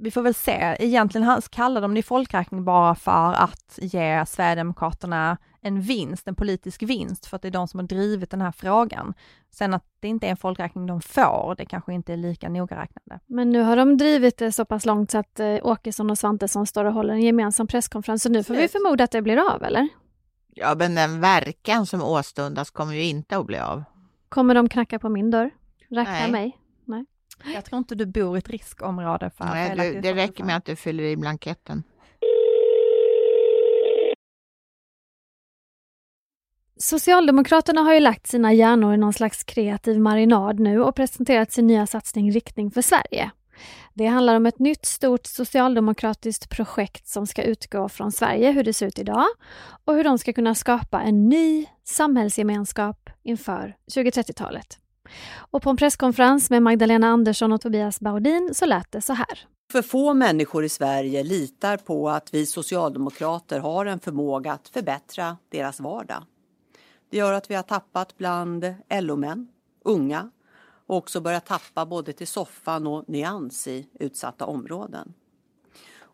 vi 0.00 0.10
får 0.10 0.22
väl 0.22 0.34
se. 0.34 0.76
Egentligen 0.78 1.26
hans- 1.26 1.48
kallar 1.48 1.80
de 1.80 1.94
det 1.94 2.02
folkräkning 2.02 2.64
bara 2.64 2.94
för 2.94 3.32
att 3.32 3.78
ge 3.82 4.26
Sverigedemokraterna 4.26 5.36
en 5.60 5.80
vinst, 5.80 6.28
en 6.28 6.34
politisk 6.34 6.82
vinst, 6.82 7.26
för 7.26 7.36
att 7.36 7.42
det 7.42 7.48
är 7.48 7.52
de 7.52 7.68
som 7.68 7.80
har 7.80 7.86
drivit 7.86 8.30
den 8.30 8.40
här 8.40 8.52
frågan. 8.52 9.14
Sen 9.50 9.74
att 9.74 9.84
det 10.00 10.08
inte 10.08 10.26
är 10.26 10.30
en 10.30 10.36
folkräkning 10.36 10.86
de 10.86 11.00
får, 11.00 11.54
det 11.58 11.66
kanske 11.66 11.94
inte 11.94 12.12
är 12.12 12.16
lika 12.16 12.48
nogräknande. 12.48 13.20
Men 13.26 13.50
nu 13.50 13.62
har 13.62 13.76
de 13.76 13.96
drivit 13.96 14.38
det 14.38 14.52
så 14.52 14.64
pass 14.64 14.86
långt 14.86 15.10
så 15.10 15.18
att 15.18 15.40
eh, 15.40 15.56
Åkesson 15.62 16.10
och 16.10 16.18
Svantesson 16.18 16.66
står 16.66 16.84
och 16.84 16.92
håller 16.92 17.14
en 17.14 17.22
gemensam 17.22 17.66
presskonferens, 17.66 18.22
så 18.22 18.28
nu 18.28 18.42
får 18.44 18.54
vi 18.54 18.68
förmoda 18.68 19.04
att 19.04 19.10
det 19.10 19.22
blir 19.22 19.54
av, 19.54 19.62
eller? 19.64 19.88
Ja, 20.54 20.74
men 20.78 20.94
den 20.94 21.20
verkan 21.20 21.86
som 21.86 22.02
åstundas 22.02 22.70
kommer 22.70 22.94
ju 22.94 23.04
inte 23.04 23.36
att 23.36 23.46
bli 23.46 23.58
av. 23.58 23.84
Kommer 24.28 24.54
de 24.54 24.68
knacka 24.68 24.98
på 24.98 25.08
min 25.08 25.30
dörr? 25.30 25.50
Räkna 25.90 26.12
Nej. 26.12 26.30
mig? 26.32 26.58
Jag 27.44 27.64
tror 27.64 27.78
inte 27.78 27.94
du 27.94 28.06
bor 28.06 28.36
i 28.36 28.38
ett 28.38 28.48
riskområde 28.48 29.30
för 29.30 29.44
Nej, 29.44 29.70
felaktig 29.70 30.02
det, 30.02 30.14
räcker 30.14 30.44
med 30.44 30.56
att 30.56 30.64
du 30.64 30.76
fyller 30.76 31.04
i 31.04 31.16
blanketten. 31.16 31.82
Socialdemokraterna 36.76 37.80
har 37.80 37.94
ju 37.94 38.00
lagt 38.00 38.26
sina 38.26 38.52
hjärnor 38.52 38.94
i 38.94 38.96
någon 38.96 39.12
slags 39.12 39.44
kreativ 39.44 40.00
marinad 40.00 40.60
nu 40.60 40.82
och 40.82 40.94
presenterat 40.94 41.52
sin 41.52 41.66
nya 41.66 41.86
satsning 41.86 42.32
Riktning 42.32 42.70
för 42.70 42.82
Sverige. 42.82 43.30
Det 43.94 44.06
handlar 44.06 44.36
om 44.36 44.46
ett 44.46 44.58
nytt 44.58 44.86
stort 44.86 45.26
socialdemokratiskt 45.26 46.50
projekt 46.50 47.06
som 47.06 47.26
ska 47.26 47.42
utgå 47.42 47.88
från 47.88 48.12
Sverige, 48.12 48.50
hur 48.50 48.64
det 48.64 48.72
ser 48.72 48.86
ut 48.86 48.98
idag 48.98 49.26
och 49.84 49.94
hur 49.94 50.04
de 50.04 50.18
ska 50.18 50.32
kunna 50.32 50.54
skapa 50.54 51.02
en 51.02 51.28
ny 51.28 51.66
samhällsgemenskap 51.84 53.10
inför 53.22 53.76
2030-talet. 53.94 54.78
Och 55.50 55.62
på 55.62 55.70
en 55.70 55.76
presskonferens 55.76 56.50
med 56.50 56.62
Magdalena 56.62 57.08
Andersson 57.08 57.52
och 57.52 57.60
Tobias 57.60 58.00
Baudin 58.00 58.50
så 58.54 58.66
lät 58.66 58.92
det 58.92 59.02
så 59.02 59.12
här. 59.12 59.46
För 59.72 59.82
få 59.82 60.14
människor 60.14 60.64
i 60.64 60.68
Sverige 60.68 61.22
litar 61.22 61.76
på 61.76 62.08
att 62.08 62.34
vi 62.34 62.46
socialdemokrater 62.46 63.60
har 63.60 63.86
en 63.86 64.00
förmåga 64.00 64.52
att 64.52 64.68
förbättra 64.68 65.36
deras 65.48 65.80
vardag. 65.80 66.22
Det 67.10 67.16
gör 67.16 67.32
att 67.32 67.50
vi 67.50 67.54
har 67.54 67.62
tappat 67.62 68.16
bland 68.16 68.74
LO-män, 69.00 69.48
unga 69.84 70.30
och 70.86 70.96
också 70.96 71.20
börjat 71.20 71.46
tappa 71.46 71.86
både 71.86 72.12
till 72.12 72.26
soffan 72.26 72.86
och 72.86 73.04
nyans 73.08 73.68
i 73.68 73.88
utsatta 74.00 74.46
områden. 74.46 75.14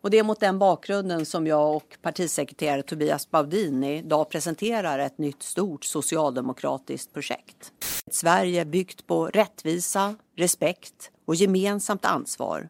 Och 0.05 0.11
det 0.11 0.19
är 0.19 0.23
mot 0.23 0.39
den 0.39 0.59
bakgrunden 0.59 1.25
som 1.25 1.47
jag 1.47 1.75
och 1.75 1.97
partisekreterare 2.01 2.83
Tobias 2.83 3.31
Baudin 3.31 3.83
idag 3.83 4.29
presenterar 4.29 4.99
ett 4.99 5.17
nytt 5.17 5.43
stort 5.43 5.83
socialdemokratiskt 5.83 7.13
projekt. 7.13 7.73
Ett 8.07 8.13
Sverige 8.13 8.65
byggt 8.65 9.07
på 9.07 9.27
rättvisa, 9.27 10.15
respekt 10.35 11.11
och 11.25 11.35
gemensamt 11.35 12.05
ansvar 12.05 12.69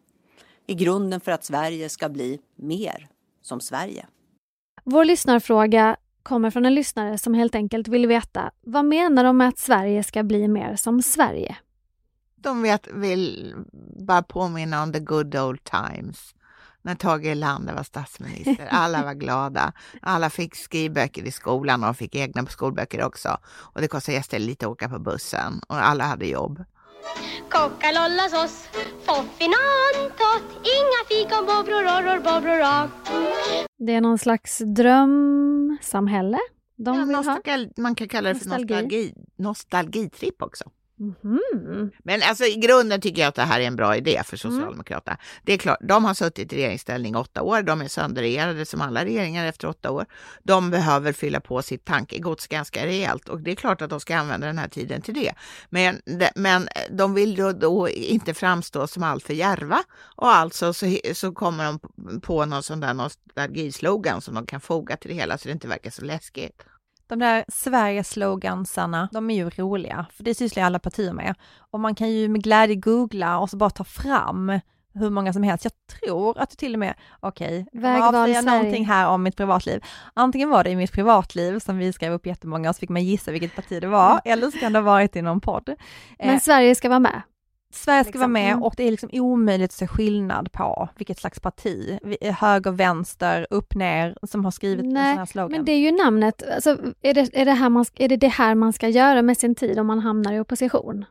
i 0.68 0.74
grunden 0.74 1.22
för 1.22 1.32
att 1.32 1.44
Sverige 1.44 1.90
ska 1.90 2.10
bli 2.10 2.40
mer 2.56 3.08
som 3.42 3.62
Sverige. 3.62 4.06
Vår 4.84 5.06
lyssnarfråga 5.06 5.98
kommer 6.24 6.52
från 6.52 6.66
en 6.66 6.76
lyssnare 6.76 7.18
som 7.18 7.34
helt 7.34 7.56
enkelt 7.56 7.88
vill 7.88 8.08
veta 8.08 8.52
vad 8.62 8.86
menar 8.86 9.24
de 9.24 9.38
med 9.38 9.48
att 9.48 9.60
Sverige 9.60 10.04
ska 10.04 10.24
bli 10.24 10.48
mer 10.48 10.76
som 10.76 11.02
Sverige? 11.02 11.58
De 12.36 12.62
vet, 12.62 12.88
vill 12.94 13.56
bara 14.08 14.24
påminna 14.24 14.84
om 14.84 14.94
the 14.94 15.00
good 15.00 15.36
old 15.36 15.64
times. 15.64 16.35
När 16.86 16.96
Tage 16.96 17.26
Erlander 17.26 17.74
var 17.74 17.84
statsminister. 17.84 18.68
Alla 18.72 19.04
var 19.04 19.14
glada. 19.14 19.74
Alla 20.02 20.30
fick 20.30 20.56
skrivböcker 20.56 21.24
i 21.24 21.32
skolan 21.32 21.84
och 21.84 21.98
fick 21.98 22.16
egna 22.16 22.46
skolböcker 22.46 23.04
också. 23.04 23.38
Och 23.74 23.82
det 23.82 23.88
kostade 23.88 24.18
jättelite 24.18 24.48
lite 24.50 24.66
att 24.66 24.72
åka 24.72 24.90
på 24.90 25.00
bussen 25.00 25.62
och 25.68 25.86
alla 25.86 26.04
hade 26.04 26.26
jobb. 26.26 26.64
Kockalollasås, 27.50 28.68
foffinantott 29.06 30.52
Inga 30.64 31.02
fikon, 31.10 31.46
bobrororor, 31.46 32.20
bobrora 32.20 32.90
Det 33.78 33.94
är 33.94 34.02
någon 34.02 34.18
slags 34.18 34.58
drömsamhälle 34.58 36.40
de 36.78 37.00
Ja, 37.00 37.06
vill 37.06 37.16
ha. 37.16 37.22
nostalgi, 37.24 37.72
man 37.78 37.96
kan 37.96 38.08
kalla 38.08 38.30
det 38.34 38.40
för 38.40 38.46
Nostalgi. 38.50 38.74
nostalgi, 38.74 39.14
nostalgitripp 39.38 40.42
också. 40.42 40.64
Mhm. 40.98 41.92
Men 42.04 42.22
alltså 42.24 42.44
i 42.46 42.56
grunden 42.56 43.02
tycker 43.02 43.22
jag 43.22 43.30
att 43.30 43.36
det 43.36 43.42
här 43.42 43.60
är 43.60 43.68
en 43.68 43.76
bra 43.76 43.96
idé 43.96 44.22
för 44.26 44.38
Socialdemokraterna. 44.38 45.18
Det 45.44 45.54
är 45.54 45.58
klart, 45.58 45.78
de 45.82 46.06
har 46.06 46.14
suttit 46.14 46.54
i 46.54 46.56
regeringsställning 46.56 47.16
åtta 47.16 47.42
år. 47.42 47.62
De 47.62 47.82
är 47.82 47.88
sönderregerade 47.88 48.66
som 48.66 48.82
alla 48.82 49.06
regeringar 49.06 49.46
efter 49.46 49.68
åtta 49.68 49.92
år. 49.92 50.06
De 50.44 50.72
behöver 50.72 51.14
fylla 51.14 51.40
på 51.40 51.62
sitt 51.62 51.86
tankegods 51.86 52.48
ganska 52.48 52.86
rejält 52.86 53.30
och 53.30 53.42
det 53.42 53.52
är 53.52 53.56
klart 53.56 53.82
att 53.82 53.90
de 53.90 54.00
ska 54.00 54.18
använda 54.18 54.48
den 54.48 54.58
här 54.58 54.68
tiden 54.68 55.02
till 55.02 55.14
det. 55.14 55.34
Men, 55.70 56.02
de- 56.06 56.30
men 56.36 56.68
de 56.92 57.14
vill 57.14 57.36
då, 57.36 57.52
då 57.52 57.90
inte 57.90 58.34
framstå 58.34 58.88
som 58.88 59.04
alltför 59.04 59.34
djärva 59.34 59.84
och 60.16 60.30
alltså 60.36 60.74
så, 60.74 60.98
så 61.14 61.32
kommer 61.32 61.66
de 61.66 61.80
på 62.22 62.46
någon 62.46 62.64
sån 62.64 62.80
där 62.80 62.94
nostalgislogan 62.94 64.22
som 64.22 64.34
de 64.36 64.46
kan 64.46 64.62
foga 64.62 64.98
till 64.98 65.10
det 65.10 65.16
hela 65.16 65.38
så 65.38 65.48
det 65.48 65.52
inte 65.52 65.68
verkar 65.68 65.92
så 65.92 66.06
läskigt. 66.06 66.62
De 67.08 67.20
där 67.20 67.46
Sverige-slogansarna, 67.48 69.10
de 69.12 69.30
är 69.30 69.36
ju 69.36 69.50
roliga, 69.50 70.06
för 70.14 70.24
det 70.24 70.36
sysslar 70.36 70.64
ju 70.64 70.66
alla 70.66 70.80
partier 70.80 71.14
med. 71.14 71.36
Och 71.58 71.80
man 71.80 71.96
kan 71.96 72.12
ju 72.12 72.28
med 72.28 72.44
glädje 72.44 72.76
googla 72.76 73.40
och 73.40 73.50
så 73.50 73.58
bara 73.58 73.70
ta 73.70 73.84
fram 73.84 74.60
hur 74.94 75.10
många 75.10 75.34
som 75.34 75.44
helst. 75.44 75.64
Jag 75.64 76.00
tror 76.00 76.40
att 76.40 76.50
det 76.50 76.56
till 76.56 76.74
och 76.74 76.80
med, 76.80 76.94
okej, 77.20 77.66
okay, 77.74 78.02
avslöja 78.02 78.42
någonting 78.42 78.86
här 78.86 79.08
om 79.08 79.24
mitt 79.24 79.38
privatliv. 79.38 79.84
Antingen 80.14 80.50
var 80.50 80.64
det 80.64 80.70
i 80.70 80.76
mitt 80.76 80.92
privatliv 80.92 81.60
som 81.60 81.78
vi 81.78 81.94
skrev 81.94 82.14
upp 82.14 82.26
jättemånga 82.26 82.70
och 82.70 82.76
så 82.76 82.80
fick 82.80 82.90
man 82.90 83.04
gissa 83.04 83.32
vilket 83.32 83.56
parti 83.56 83.82
det 83.82 83.88
var, 83.88 84.22
eller 84.26 84.52
så 84.52 84.58
kan 84.58 84.74
det 84.74 84.80
ha 84.80 84.84
varit 84.84 85.16
i 85.16 85.22
någon 85.22 85.42
podd. 85.42 85.76
Men 86.20 86.30
Eh, 86.30 86.40
Sverige 86.40 86.76
ska 86.76 86.90
vara 86.90 87.00
med. 87.00 87.22
Sverige 87.76 88.04
ska 88.04 88.08
liksom. 88.08 88.20
vara 88.20 88.28
med 88.28 88.52
Mm. 88.52 88.64
och 88.64 88.74
det 88.78 88.84
är 88.84 88.92
liksom 88.92 89.10
omöjligt 89.14 89.72
att 89.72 89.78
se 89.78 89.88
skillnad 89.88 90.52
på 90.52 90.90
vilket 90.98 91.20
slags 91.20 91.40
parti, 91.40 92.00
höger, 92.22 92.72
vänster, 92.72 93.48
upp, 93.50 93.76
ner, 93.76 94.18
som 94.28 94.46
har 94.46 94.52
skrivit 94.52 94.86
en 94.86 94.94
Nej, 94.94 95.14
sån 95.14 95.18
här 95.20 95.26
slogan. 95.26 95.52
Men 95.52 95.66
det 95.66 95.72
är 95.72 95.80
ju 95.80 95.92
namnet. 95.92 96.44
Alltså, 96.56 96.78
är, 97.02 97.14
det, 97.14 97.30
är, 97.34 97.46
det 97.46 97.52
här 97.52 97.70
man, 97.70 97.86
är 97.96 98.10
det 98.10 98.18
det 98.18 98.28
här 98.28 98.56
man 98.56 98.74
ska 98.74 98.88
göra 98.88 99.22
med 99.22 99.38
sin 99.38 99.56
tid 99.56 99.80
om 99.80 99.88
man 99.88 100.00
hamnar 100.00 100.34
i 100.34 100.40
opposition? 100.40 101.06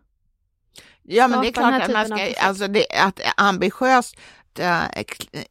Ja, 1.03 1.29
men 1.29 1.41
det 1.41 1.49
är 1.49 1.53
klart 1.53 1.83
att 1.83 1.93
man 1.93 2.07
ska, 2.07 2.35
alltså 2.41 2.69
det, 2.69 2.87
att 3.05 3.21
ambitiöst 3.37 4.17
äh, 4.59 4.89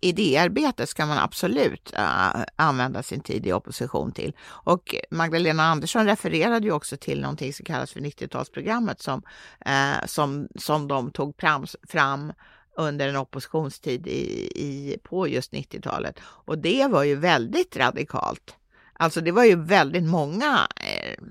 idéarbete 0.01 0.87
ska 0.87 1.05
man 1.05 1.17
absolut 1.17 1.93
äh, 1.93 2.43
använda 2.55 3.03
sin 3.03 3.21
tid 3.21 3.47
i 3.47 3.53
opposition 3.53 4.11
till. 4.11 4.33
Och 4.43 4.95
Magdalena 5.11 5.63
Andersson 5.63 6.05
refererade 6.05 6.65
ju 6.65 6.71
också 6.71 6.97
till 6.97 7.21
någonting 7.21 7.53
som 7.53 7.65
kallas 7.65 7.91
för 7.91 7.99
90-talsprogrammet 7.99 9.01
som, 9.01 9.21
äh, 9.65 10.05
som, 10.05 10.47
som 10.55 10.87
de 10.87 11.11
tog 11.11 11.35
fram, 11.39 11.65
fram 11.87 12.33
under 12.77 13.07
en 13.07 13.15
oppositionstid 13.15 14.07
i, 14.07 14.49
i, 14.55 14.97
på 15.03 15.27
just 15.27 15.51
90-talet. 15.51 16.19
Och 16.23 16.57
det 16.57 16.87
var 16.87 17.03
ju 17.03 17.15
väldigt 17.15 17.77
radikalt. 17.77 18.55
Alltså 18.93 19.21
det 19.21 19.31
var 19.31 19.43
ju 19.43 19.55
väldigt 19.55 20.03
många 20.03 20.67
eh, 20.75 21.23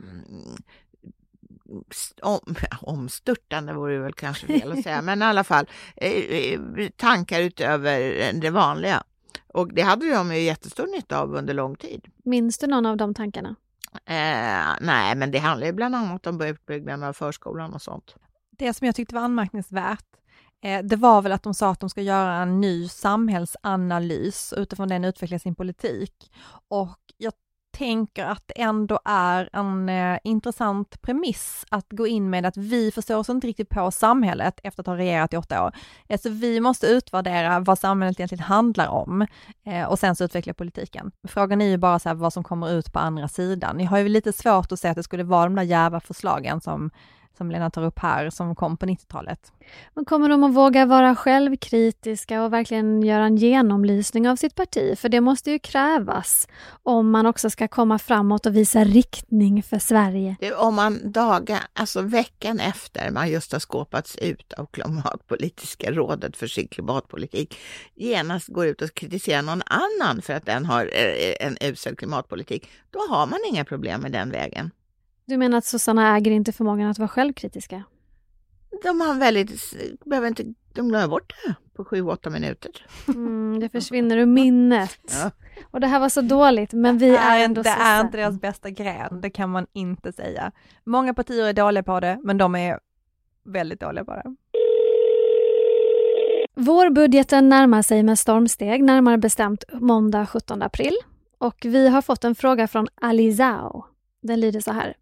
om, 2.23 2.55
omstörtande 2.81 3.73
vore 3.73 3.95
det 3.95 4.01
väl 4.01 4.13
kanske 4.13 4.47
fel 4.47 4.73
att 4.73 4.83
säga, 4.83 5.03
men 5.03 5.23
i 5.23 5.25
alla 5.25 5.45
fall 5.45 5.67
eh, 5.97 6.13
eh, 6.13 6.61
tankar 6.97 7.41
utöver 7.41 8.33
det 8.33 8.51
vanliga. 8.51 9.03
Och 9.53 9.75
det 9.75 9.83
hade 9.83 10.15
de 10.15 10.35
ju 10.35 10.41
jättestor 10.41 10.87
nytta 10.87 11.21
av 11.21 11.35
under 11.35 11.55
lång 11.55 11.77
tid. 11.77 12.09
Minns 12.25 12.59
du 12.59 12.67
någon 12.67 12.87
av 12.87 12.97
de 12.97 13.15
tankarna? 13.15 13.57
Eh, 13.93 14.77
nej, 14.81 15.15
men 15.15 15.31
det 15.31 15.39
handlar 15.39 15.67
ju 15.67 15.73
bland 15.73 15.95
annat 15.95 16.27
om 16.27 16.41
utbyggnaden 16.41 17.03
av 17.03 17.13
förskolan 17.13 17.75
och 17.75 17.83
sånt. 17.83 18.17
Det 18.51 18.75
som 18.75 18.87
jag 18.87 18.95
tyckte 18.95 19.15
var 19.15 19.23
anmärkningsvärt, 19.23 20.07
eh, 20.63 20.83
det 20.83 20.97
var 20.97 21.23
väl 21.23 21.33
att 21.33 21.43
de 21.43 21.55
sa 21.55 21.71
att 21.71 21.81
de 21.81 21.91
ska 21.91 22.03
göra 22.03 22.35
en 22.35 22.61
ny 22.61 22.89
samhällsanalys 22.89 24.55
utifrån 24.57 24.89
den 24.89 25.05
utveckla 25.05 25.39
sin 25.39 25.55
politik. 25.55 26.33
Och 26.69 26.99
jag 27.17 27.33
tänker 27.73 28.25
att 28.25 28.43
det 28.47 28.61
ändå 28.61 29.01
är 29.05 29.51
en 29.53 29.89
eh, 29.89 30.19
intressant 30.25 31.03
premiss 31.03 31.65
att 31.69 31.87
gå 31.91 32.07
in 32.07 32.31
med 32.31 32.47
att 32.47 32.57
vi 32.57 32.91
förstår 32.91 33.17
oss 33.17 33.29
inte 33.29 33.47
riktigt 33.47 33.69
på 33.69 33.91
samhället 33.91 34.61
efter 34.63 34.83
att 34.83 34.87
ha 34.87 34.97
regerat 34.97 35.33
i 35.33 35.37
åtta 35.37 35.65
år. 35.65 35.73
Eh, 36.09 36.21
så 36.21 36.31
vi 36.31 36.61
måste 36.61 36.87
utvärdera 36.87 37.61
vad 37.61 37.79
samhället 37.79 38.21
egentligen 38.21 38.45
handlar 38.45 38.89
om 38.89 39.27
eh, 39.67 39.85
och 39.85 39.99
sen 39.99 40.17
så 40.17 40.25
utveckla 40.25 40.55
politiken. 40.55 41.13
Frågan 41.29 41.61
är 41.61 41.67
ju 41.67 41.77
bara 41.77 41.99
så 41.99 42.09
här 42.09 42.17
vad 42.17 42.33
som 42.33 42.45
kommer 42.45 42.71
ut 42.71 42.93
på 42.93 42.99
andra 42.99 43.29
sidan. 43.29 43.77
Ni 43.77 43.85
har 43.85 43.99
ju 43.99 44.09
lite 44.09 44.33
svårt 44.33 44.73
att 44.73 44.81
se 44.81 44.89
att 44.89 44.97
det 44.97 45.03
skulle 45.03 45.25
vara 45.25 45.45
de 45.45 45.55
där 45.55 45.63
djärva 45.63 46.01
förslagen 46.01 46.61
som 46.61 46.91
som 47.43 47.51
Lena 47.51 47.71
tar 47.71 47.85
upp 47.85 47.99
här, 47.99 48.31
som 48.31 48.55
kom 48.55 48.77
på 48.77 48.87
90-talet. 48.87 49.53
Men 49.95 50.05
kommer 50.05 50.29
de 50.29 50.45
att 50.45 50.55
våga 50.55 50.87
vara 50.87 51.17
självkritiska 51.17 52.43
och 52.43 52.53
verkligen 52.53 53.03
göra 53.03 53.25
en 53.25 53.37
genomlysning 53.37 54.29
av 54.29 54.37
sitt 54.37 54.55
parti? 54.55 54.99
För 54.99 55.09
det 55.09 55.21
måste 55.21 55.51
ju 55.51 55.59
krävas 55.59 56.49
om 56.83 57.11
man 57.11 57.27
också 57.27 57.51
ska 57.51 57.69
komma 57.69 57.99
framåt 57.99 58.47
och 58.47 58.57
visa 58.57 58.85
riktning 58.85 59.63
för 59.63 59.79
Sverige. 59.79 60.37
Om 60.57 60.75
man 60.75 61.13
dagar, 61.13 61.61
alltså 61.73 62.03
veckan 62.03 62.61
efter 62.61 63.11
man 63.11 63.31
just 63.31 63.53
har 63.53 63.59
skåpats 63.59 64.17
ut 64.17 64.53
av 64.53 64.67
klimatpolitiska 64.67 65.91
rådet 65.91 66.37
för 66.37 66.47
sin 66.47 66.69
klimatpolitik, 66.69 67.59
genast 67.95 68.49
går 68.49 68.67
ut 68.67 68.83
och 68.83 68.95
kritiserar 68.95 69.43
någon 69.43 69.63
annan 69.67 70.23
för 70.23 70.33
att 70.33 70.47
den 70.47 70.65
har 70.65 70.85
eh, 70.85 71.47
en 71.47 71.57
usel 71.61 71.97
klimatpolitik, 71.97 72.69
då 72.91 72.99
har 72.99 73.27
man 73.27 73.39
inga 73.51 73.65
problem 73.65 74.01
med 74.01 74.13
den 74.13 74.31
vägen. 74.31 74.71
Du 75.25 75.37
menar 75.37 75.59
att 75.59 75.65
sossarna 75.65 76.17
äger 76.17 76.31
inte 76.31 76.53
förmågan 76.53 76.91
att 76.91 76.99
vara 76.99 77.09
självkritiska? 77.09 77.83
De 78.83 79.01
har 79.01 79.15
väldigt, 79.15 79.61
behöver 80.05 80.29
inte, 80.29 80.45
de 80.73 80.89
glömmer 80.89 81.09
bort 81.09 81.33
det 81.45 81.55
på 81.77 81.85
sju, 81.85 82.03
åtta 82.03 82.31
minuter. 82.31 82.87
Mm, 83.09 83.61
det 83.61 83.69
försvinner 83.69 84.17
ur 84.17 84.27
minnet. 84.27 84.99
Ja. 85.11 85.31
Och 85.71 85.81
det 85.81 85.87
här 85.87 86.01
var 86.01 86.09
så 86.09 86.21
dåligt, 86.21 86.73
men 86.73 86.99
vi 86.99 87.11
det 87.11 87.17
är 87.17 87.41
är, 87.41 87.45
ändå 87.45 87.63
det 87.63 87.71
är 87.71 88.01
inte 88.01 88.17
deras 88.17 88.41
bästa 88.41 88.71
gren, 88.71 89.21
det 89.21 89.31
kan 89.31 89.51
man 89.51 89.67
inte 89.73 90.13
säga. 90.13 90.53
Många 90.85 91.15
partier 91.15 91.45
är 91.45 91.53
dåliga 91.53 91.83
på 91.83 92.01
det, 92.01 92.21
men 92.23 92.39
de 92.39 92.55
är 92.55 92.79
väldigt 93.45 93.81
dåliga 93.81 94.05
på 94.05 94.13
det. 94.13 94.37
Vårbudgeten 96.55 97.49
närmar 97.49 97.83
sig 97.83 98.03
med 98.03 98.19
stormsteg, 98.19 98.85
närmare 98.85 99.19
bestämt 99.19 99.65
måndag 99.73 100.27
17 100.27 100.63
april. 100.63 100.97
Och 101.39 101.57
vi 101.63 101.89
har 101.89 102.03
fått 102.03 102.25
en 102.25 102.35
fråga 102.35 102.69
från 102.69 102.89
Alizao. 102.95 103.92
Den 104.23 104.41
lyder 104.41 104.61
så 104.61 104.73
här. 104.73 104.95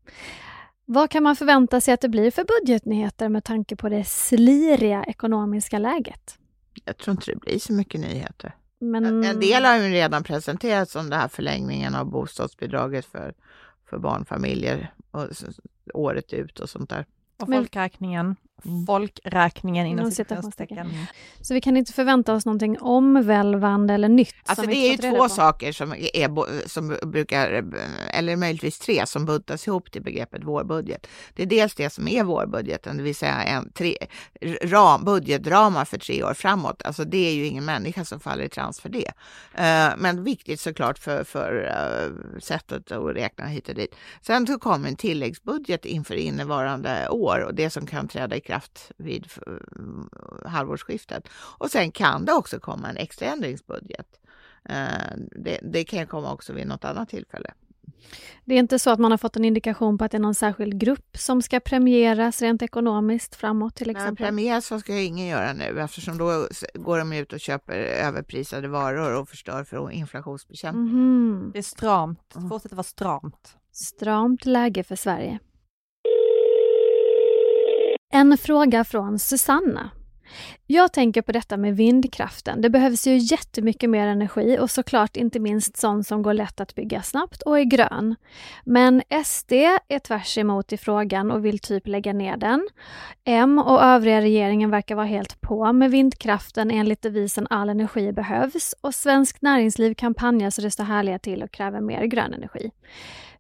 Vad 0.85 1.11
kan 1.11 1.23
man 1.23 1.37
förvänta 1.37 1.81
sig 1.81 1.95
att 1.95 2.01
det 2.01 2.09
blir 2.09 2.31
för 2.31 2.45
budgetnyheter 2.45 3.29
med 3.29 3.45
tanke 3.45 3.77
på 3.77 3.89
det 3.89 4.05
sliriga 4.05 5.05
ekonomiska 5.05 5.79
läget? 5.79 6.39
Jag 6.85 6.97
tror 6.97 7.13
inte 7.13 7.31
det 7.31 7.37
blir 7.37 7.59
så 7.59 7.73
mycket 7.73 8.01
nyheter. 8.01 8.55
Men... 8.79 9.25
En 9.25 9.41
del 9.41 9.65
har 9.65 9.77
ju 9.77 9.89
redan 9.89 10.23
presenterats 10.23 10.93
som 10.93 11.11
den 11.11 11.21
här 11.21 11.29
förlängningen 11.29 11.95
av 11.95 12.07
bostadsbidraget 12.07 13.05
för, 13.05 13.35
för 13.91 13.99
barnfamiljer 13.99 14.95
och, 15.11 15.27
året 15.95 16.33
ut 16.33 16.61
och 16.61 16.71
sånt 16.71 16.91
där. 16.91 17.07
Och 17.43 17.49
folkräkningen, 17.49 18.37
folkräkningen 18.87 19.87
inom 19.87 19.99
Inom 19.99 20.11
citationstecken. 20.11 20.77
citationstecken. 20.77 21.17
Så 21.41 21.55
vi 21.55 21.61
kan 21.61 21.77
inte 21.77 21.93
förvänta 21.93 22.35
oss 22.35 22.47
någonting 22.47 22.81
omvälvande 22.81 23.95
eller 23.95 24.09
nytt? 24.09 24.35
Alltså 24.47 24.67
det 24.67 24.77
är 24.77 24.91
ju 24.91 24.97
två 24.97 25.17
på. 25.17 25.29
saker 25.29 25.73
som, 25.73 25.93
är, 25.93 26.69
som 26.69 26.97
brukar, 27.03 27.65
eller 28.13 28.37
möjligtvis 28.37 28.79
tre, 28.79 29.07
som 29.07 29.25
buntas 29.25 29.67
ihop 29.67 29.93
till 29.93 30.03
begreppet 30.03 30.45
vårbudget. 30.45 31.07
Det 31.35 31.43
är 31.43 31.47
dels 31.47 31.75
det 31.75 31.91
som 31.91 32.09
är 32.09 32.25
vårbudgeten, 32.25 32.97
det 32.97 33.03
vill 33.03 33.15
säga 33.15 33.43
en 33.43 33.73
tre, 33.73 33.97
ram, 34.63 35.05
budgetramar 35.05 35.85
för 35.85 35.99
tre 35.99 36.25
år 36.25 36.35
framåt. 36.35 36.83
Alltså 36.85 37.05
det 37.05 37.29
är 37.29 37.33
ju 37.33 37.47
ingen 37.47 37.65
människa 37.65 38.05
som 38.05 38.21
faller 38.21 38.45
i 38.45 38.49
trans 38.49 38.81
för 38.81 38.89
det. 38.89 39.09
Eh, 39.55 39.97
men 39.99 40.25
viktigt 40.25 40.61
såklart 40.61 40.99
för, 40.99 41.25
för 41.25 41.65
eh, 41.67 42.41
sättet 42.41 42.93
att 42.93 43.17
räkna 43.17 43.47
hit 43.47 43.69
och 43.69 43.75
dit. 43.75 43.95
Sen 44.23 44.47
så 44.47 44.59
kommer 44.59 44.89
en 44.89 44.97
tilläggsbudget 44.97 45.85
inför 45.85 46.15
innevarande 46.15 47.09
år 47.09 47.41
och 47.41 47.55
det 47.55 47.71
som 47.71 47.87
kan 47.87 48.09
träda 48.09 48.37
i 48.37 48.41
kraft 48.51 48.93
vid 48.97 49.27
eh, 49.47 50.51
halvårsskiftet. 50.51 51.29
Och 51.59 51.71
sen 51.71 51.93
kan 51.93 52.25
det 52.25 52.33
också 52.33 52.61
komma 52.61 52.89
en 52.89 52.97
extra 52.97 53.27
ändringsbudget. 53.27 54.21
Eh, 54.65 55.17
Det, 55.45 55.61
det 55.63 55.85
kan 55.85 56.07
komma 56.07 56.33
också 56.33 56.53
vid 56.53 56.67
något 56.67 56.85
annat 56.85 57.09
tillfälle. 57.09 57.51
Det 58.45 58.55
är 58.55 58.59
inte 58.59 58.79
så 58.79 58.91
att 58.91 58.99
man 58.99 59.11
har 59.11 59.19
fått 59.19 59.37
en 59.37 59.45
indikation 59.45 59.99
på 59.99 60.05
att 60.05 60.11
det 60.11 60.17
är 60.17 60.21
någon 60.21 60.35
särskild 60.35 60.81
grupp 60.81 61.17
som 61.19 61.43
ska 61.43 61.61
premieras 61.61 62.43
rent 62.43 62.63
ekonomiskt 62.63 63.35
framåt 63.35 63.75
till 63.77 63.87
Men 63.87 63.97
exempel? 63.97 64.27
premiär 64.27 64.61
så 64.61 64.81
ska 64.81 64.95
ingen 64.99 65.27
göra 65.27 65.53
nu 65.53 65.81
eftersom 65.81 66.19
då 66.19 66.49
går 66.75 66.99
de 66.99 67.13
ut 67.13 67.33
och 67.33 67.41
köper 67.41 67.79
överprisade 67.79 68.69
varor 68.69 69.15
och 69.21 69.29
förstör 69.29 69.65
för 69.65 69.91
inflationsbekämpning. 69.91 70.85
Mhm. 70.85 71.51
Det 71.53 71.59
är 71.59 71.63
stramt, 71.63 72.37
Mm. 72.37 72.49
fortsätter 72.49 72.77
vara 72.77 72.85
stramt. 72.85 73.57
Stramt 73.73 74.47
läge 74.47 74.85
för 74.85 74.97
Sverige. 74.97 75.39
En 78.21 78.39
fråga 78.39 78.85
från 78.85 79.19
Susanna. 79.19 79.91
Jag 80.67 80.93
tänker 80.93 81.23
på 81.23 81.33
detta 81.33 81.57
med 81.57 81.77
vindkraften. 81.77 82.61
Det 82.61 82.71
behövs 82.71 83.07
ju 83.07 83.17
jättemycket 83.17 83.91
mer 83.91 84.07
energi 84.07 84.59
och 84.61 84.71
såklart 84.71 85.17
inte 85.17 85.41
minst 85.41 85.77
sån 85.77 86.05
som 86.05 86.23
går 86.23 86.35
lätt 86.35 86.61
att 86.61 86.75
bygga 86.75 87.03
snabbt 87.03 87.43
och 87.43 87.59
är 87.59 87.65
grön. 87.65 88.17
Men 88.65 89.03
SD 89.25 89.53
är 89.89 89.99
tvärs 89.99 90.39
emot 90.39 90.73
i 90.73 90.77
frågan 90.77 91.31
och 91.31 91.45
vill 91.45 91.59
typ 91.59 91.87
lägga 91.87 92.13
ner 92.13 92.37
den. 92.37 92.69
M 93.25 93.59
och 93.59 93.83
övriga 93.83 94.21
regeringen 94.21 94.71
verkar 94.71 94.95
vara 94.95 95.07
helt 95.07 95.41
på 95.41 95.73
med 95.73 95.91
vindkraften 95.91 96.71
enligt 96.71 97.03
devisen 97.03 97.47
all 97.51 97.69
energi 97.69 98.13
behövs 98.13 98.75
och 98.81 98.95
Svenskt 98.95 99.43
Näringsliv 99.43 99.95
kampanjar 99.95 100.51
så 100.51 100.63
det 100.63 100.71
står 100.71 100.85
härliga 100.85 101.19
till 101.19 101.43
och 101.43 101.51
kräver 101.51 101.81
mer 101.81 102.05
grön 102.05 102.35
energi. 102.35 102.71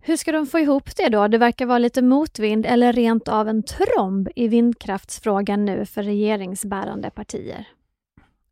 Hur 0.02 0.16
ska 0.16 0.33
de 0.33 0.47
få 0.47 0.59
ihop 0.59 0.97
det 0.97 1.09
då? 1.09 1.28
Det 1.28 1.38
verkar 1.38 1.66
vara 1.66 1.78
lite 1.78 2.02
motvind 2.02 2.66
eller 2.66 2.92
rent 2.92 3.28
av 3.28 3.49
en 3.49 3.62
tromb 3.62 4.28
i 4.37 4.49
vindkraftsfrågan 4.49 5.64
nu 5.64 5.87
för 5.87 6.02
regeringsbärande 6.02 7.11
partier. 7.11 7.69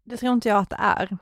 Det 0.04 0.16
tror 0.16 0.32
inte 0.32 0.48
jag 0.48 0.58
att 0.58 0.70
det 0.70 0.78
är. 0.80 1.16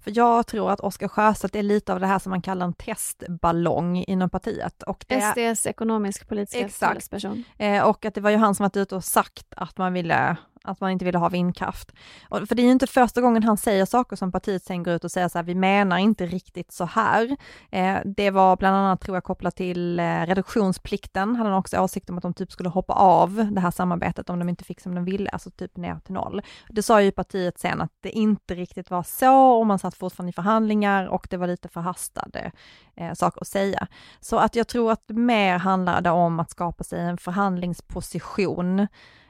För 0.00 0.12
jag 0.14 0.46
tror 0.46 0.70
att 0.70 0.80
Oscar 0.80 1.08
Sjöstedt 1.08 1.56
är 1.56 1.62
lite 1.62 1.92
av 1.92 2.00
det 2.00 2.06
här 2.06 2.18
som 2.18 2.30
man 2.30 2.42
kallar 2.42 2.66
en 2.66 2.72
testballong 2.72 3.96
inom 4.06 4.30
partiet. 4.30 4.82
Och, 4.82 5.04
det 5.08 5.14
är, 5.14 5.54
SDs 5.54 5.66
ekonomisk-politiska 5.66 6.86
talesperson. 6.86 7.44
eh, 7.58 7.82
och 7.82 8.04
att 8.04 8.14
det 8.14 8.20
var 8.20 8.30
ju 8.30 8.36
han 8.36 8.54
som 8.54 8.64
varit 8.64 8.76
ute 8.76 8.96
och 8.96 9.04
sagt 9.04 9.46
att 9.56 9.78
man 9.78 9.92
ville 9.92 10.36
att 10.64 10.80
man 10.80 10.90
inte 10.90 11.04
ville 11.04 11.18
ha 11.18 11.28
vindkraft. 11.28 11.92
Och, 12.28 12.48
för 12.48 12.54
det 12.54 12.62
är 12.62 12.64
ju 12.64 12.70
inte 12.70 12.86
första 12.86 13.20
gången 13.20 13.42
han 13.42 13.56
säger 13.56 13.84
saker 13.84 14.16
som 14.16 14.32
partiet 14.32 14.64
sen 14.64 14.82
går 14.82 14.94
ut 14.94 15.04
och 15.04 15.10
säger 15.10 15.28
så 15.28 15.38
här, 15.38 15.42
vi 15.42 15.54
menar 15.54 15.98
inte 15.98 16.26
riktigt 16.26 16.72
så 16.72 16.84
här. 16.84 17.36
Eh, 17.70 17.98
det 18.04 18.30
var 18.30 18.56
bland 18.56 18.76
annat, 18.76 19.00
tror 19.00 19.16
jag, 19.16 19.24
kopplat 19.24 19.56
till 19.56 20.00
eh, 20.00 20.04
reduktionsplikten, 20.04 21.36
hade 21.36 21.50
han 21.50 21.58
också 21.58 21.78
åsikt 21.78 22.10
om 22.10 22.16
att 22.16 22.22
de 22.22 22.34
typ 22.34 22.52
skulle 22.52 22.68
hoppa 22.68 22.92
av 22.92 23.48
det 23.52 23.60
här 23.60 23.70
samarbetet 23.70 24.30
om 24.30 24.38
de 24.38 24.48
inte 24.48 24.64
fick 24.64 24.80
som 24.80 24.94
de 24.94 25.04
ville, 25.04 25.30
alltså 25.30 25.50
typ 25.50 25.76
ner 25.76 25.98
till 26.04 26.14
noll. 26.14 26.42
Det 26.68 26.82
sa 26.82 27.02
ju 27.02 27.10
partiet 27.10 27.58
sen 27.58 27.80
att 27.80 27.92
det 28.00 28.10
inte 28.10 28.54
riktigt 28.54 28.90
var 28.90 29.02
så 29.02 29.58
och 29.58 29.66
man 29.66 29.78
satt 29.78 29.94
fortfarande 29.94 30.30
i 30.30 30.32
förhandlingar 30.32 31.06
och 31.06 31.26
det 31.30 31.36
var 31.36 31.46
lite 31.46 31.68
förhastade 31.68 32.52
eh, 32.96 33.12
saker 33.14 33.40
att 33.40 33.48
säga. 33.48 33.86
Så 34.20 34.38
att 34.38 34.56
jag 34.56 34.68
tror 34.68 34.92
att 34.92 35.04
mer 35.08 35.58
handlade 35.58 36.10
om 36.10 36.40
att 36.40 36.50
skapa 36.50 36.84
sig 36.84 37.00
en 37.00 37.18
förhandlingsposition. 37.18 38.86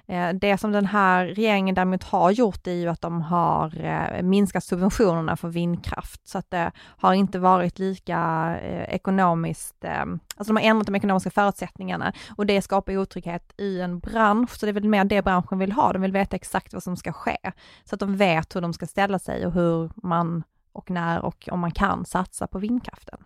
Eh, 0.07 0.33
Det 0.33 0.59
som 0.59 0.73
den 0.73 0.87
här 0.87 1.27
regeringen 1.27 1.75
däremot 1.75 2.03
har 2.05 2.31
gjort 2.31 2.67
är 2.67 2.73
ju 2.73 2.89
att 2.89 3.01
de 3.01 3.23
har 3.23 3.85
eh, 3.85 4.23
minskat 4.23 4.65
subventionerna 4.65 5.37
för 5.37 5.49
vindkraft, 5.49 6.29
så 6.29 6.39
att 6.39 6.51
det 6.51 6.73
har 6.79 7.15
inte 7.15 7.39
varit 7.39 7.79
lika 7.79 8.19
eh, 8.63 8.95
ekonomiskt, 8.95 9.85
alltså 9.85 10.55
de 10.55 10.57
har 10.57 10.65
ändrat 10.65 10.87
de 10.87 10.95
ekonomiska 10.97 11.31
förutsättningarna. 11.31 12.13
Och 12.37 12.47
det 12.47 12.63
skapar 12.63 12.97
otrygghet 12.97 13.53
i 13.57 13.81
en 13.81 13.99
bransch, 13.99 14.51
så 14.51 14.67
det 14.67 14.71
är 14.71 14.75
väl 14.75 14.89
mer 14.89 15.05
det 15.05 15.23
branschen 15.23 15.59
vill 15.59 15.73
ha, 15.73 15.93
de 15.93 16.03
vill 16.03 16.13
veta 16.13 16.37
exakt 16.37 16.73
vad 16.73 16.83
som 16.83 16.97
ska 16.97 17.13
ske, 17.13 17.53
så 17.85 17.95
att 17.95 18.01
de 18.01 18.17
vet 18.17 18.57
hur 18.57 18.61
de 18.61 18.73
ska 18.73 18.87
ställa 18.87 19.19
sig 19.19 19.47
och 19.47 19.53
hur 19.53 19.91
man 19.95 20.43
och 20.73 20.91
när 20.91 21.25
och 21.25 21.49
om 21.53 21.61
man 21.61 21.71
kan 21.71 22.05
satsa 22.05 22.47
på 22.47 22.59
vindkraften. 22.59 23.19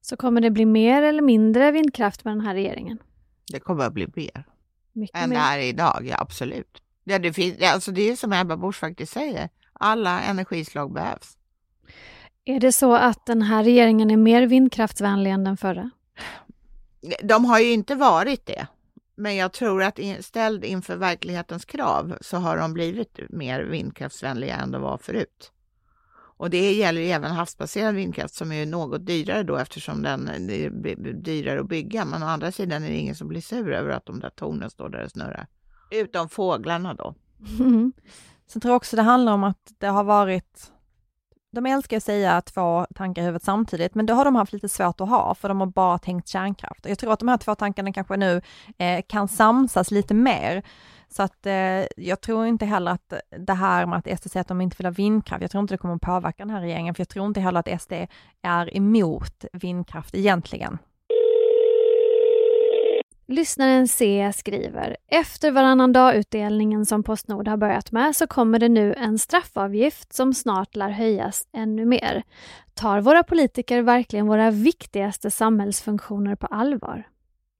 Så 0.00 0.16
kommer 0.16 0.40
det 0.40 0.50
bli 0.50 0.66
mer 0.66 1.02
eller 1.02 1.22
mindre 1.22 1.70
vindkraft 1.70 2.24
med 2.24 2.34
den 2.34 2.40
här 2.40 2.54
regeringen? 2.54 2.98
Det 3.52 3.60
kommer 3.60 3.84
att 3.84 3.92
bli 3.92 4.06
mer 4.16 4.44
Mycket 4.92 5.16
än 5.16 5.30
det 5.30 5.36
mer. 5.36 5.42
är 5.42 5.58
idag, 5.58 6.06
ja 6.06 6.16
absolut. 6.18 6.82
Ja, 7.04 7.18
det, 7.18 7.32
finns, 7.32 7.62
alltså 7.62 7.92
det 7.92 8.10
är 8.10 8.16
som 8.16 8.32
Ebba 8.32 8.56
Busch 8.56 8.76
faktiskt 8.76 9.12
säger, 9.12 9.48
alla 9.72 10.22
energislag 10.22 10.92
behövs. 10.92 11.36
Är 12.44 12.60
det 12.60 12.72
så 12.72 12.94
att 12.94 13.26
den 13.26 13.42
här 13.42 13.64
regeringen 13.64 14.10
är 14.10 14.16
mer 14.16 14.46
vindkraftsvänlig 14.46 15.30
än 15.30 15.44
den 15.44 15.56
förra? 15.56 15.90
De 17.22 17.44
har 17.44 17.58
ju 17.58 17.72
inte 17.72 17.94
varit 17.94 18.46
det, 18.46 18.66
men 19.16 19.36
jag 19.36 19.52
tror 19.52 19.82
att 19.82 19.98
in- 19.98 20.22
ställd 20.22 20.64
inför 20.64 20.96
verklighetens 20.96 21.64
krav 21.64 22.18
så 22.20 22.36
har 22.36 22.56
de 22.56 22.72
blivit 22.72 23.18
mer 23.28 23.60
vindkraftsvänliga 23.60 24.56
än 24.56 24.70
de 24.70 24.82
var 24.82 24.98
förut. 24.98 25.52
Och 26.42 26.50
det 26.50 26.72
gäller 26.72 27.00
även 27.00 27.30
havsbaserad 27.30 27.94
vindkraft 27.94 28.34
som 28.34 28.52
är 28.52 28.66
något 28.66 29.06
dyrare 29.06 29.42
då 29.42 29.56
eftersom 29.56 30.02
den 30.02 30.28
är 30.28 31.12
dyrare 31.12 31.60
att 31.60 31.68
bygga. 31.68 32.04
Men 32.04 32.22
å 32.22 32.26
andra 32.26 32.52
sidan 32.52 32.84
är 32.84 32.88
det 32.88 32.96
ingen 32.96 33.14
som 33.14 33.28
blir 33.28 33.40
sur 33.40 33.72
över 33.72 33.90
att 33.90 34.06
de 34.06 34.20
där 34.20 34.30
tornen 34.30 34.70
står 34.70 34.88
där 34.88 35.04
och 35.04 35.10
snurrar. 35.10 35.46
Utom 35.90 36.28
fåglarna 36.28 36.94
då. 36.94 37.14
Mm. 37.58 37.92
Sen 38.46 38.62
tror 38.62 38.72
jag 38.72 38.76
också 38.76 38.96
det 38.96 39.02
handlar 39.02 39.32
om 39.32 39.44
att 39.44 39.72
det 39.78 39.86
har 39.86 40.04
varit, 40.04 40.72
de 41.52 41.66
älskar 41.66 41.96
att 41.96 42.04
säga 42.04 42.40
två 42.40 42.86
tankar 42.94 43.22
i 43.22 43.24
huvudet 43.24 43.44
samtidigt, 43.44 43.94
men 43.94 44.06
det 44.06 44.12
har 44.12 44.24
de 44.24 44.34
haft 44.34 44.52
lite 44.52 44.68
svårt 44.68 45.00
att 45.00 45.08
ha, 45.08 45.34
för 45.34 45.48
de 45.48 45.60
har 45.60 45.66
bara 45.66 45.98
tänkt 45.98 46.28
kärnkraft. 46.28 46.84
Och 46.84 46.90
jag 46.90 46.98
tror 46.98 47.12
att 47.12 47.18
de 47.18 47.28
här 47.28 47.38
två 47.38 47.54
tankarna 47.54 47.92
kanske 47.92 48.16
nu 48.16 48.42
eh, 48.78 49.02
kan 49.08 49.28
samsas 49.28 49.90
lite 49.90 50.14
mer. 50.14 50.62
Så 51.12 51.22
att 51.22 51.46
eh, 51.46 51.86
jag 51.96 52.20
tror 52.20 52.46
inte 52.46 52.66
heller 52.66 52.90
att 52.90 53.12
det 53.38 53.52
här 53.52 53.86
med 53.86 53.98
att 53.98 54.18
SD 54.18 54.30
säger 54.30 54.40
att 54.40 54.48
de 54.48 54.60
inte 54.60 54.76
vill 54.76 54.86
ha 54.86 54.90
vindkraft, 54.90 55.42
jag 55.42 55.50
tror 55.50 55.60
inte 55.60 55.74
det 55.74 55.78
kommer 55.78 55.94
att 55.94 56.00
påverka 56.00 56.42
den 56.44 56.50
här 56.50 56.60
regeringen, 56.60 56.94
för 56.94 57.00
jag 57.00 57.08
tror 57.08 57.26
inte 57.26 57.40
heller 57.40 57.60
att 57.60 57.82
SD 57.82 57.92
är 58.42 58.76
emot 58.76 59.44
vindkraft 59.52 60.14
egentligen. 60.14 60.78
Lyssnaren 63.26 63.88
C 63.88 64.32
skriver, 64.36 64.96
efter 65.08 65.50
varannan 65.50 65.92
dag-utdelningen 65.92 66.86
som 66.86 67.02
Postnord 67.02 67.48
har 67.48 67.56
börjat 67.56 67.92
med 67.92 68.16
så 68.16 68.26
kommer 68.26 68.58
det 68.58 68.68
nu 68.68 68.94
en 68.94 69.18
straffavgift 69.18 70.12
som 70.12 70.34
snart 70.34 70.76
lär 70.76 70.90
höjas 70.90 71.48
ännu 71.52 71.84
mer. 71.84 72.22
Tar 72.74 73.00
våra 73.00 73.22
politiker 73.22 73.82
verkligen 73.82 74.26
våra 74.26 74.50
viktigaste 74.50 75.30
samhällsfunktioner 75.30 76.34
på 76.34 76.46
allvar? 76.46 77.04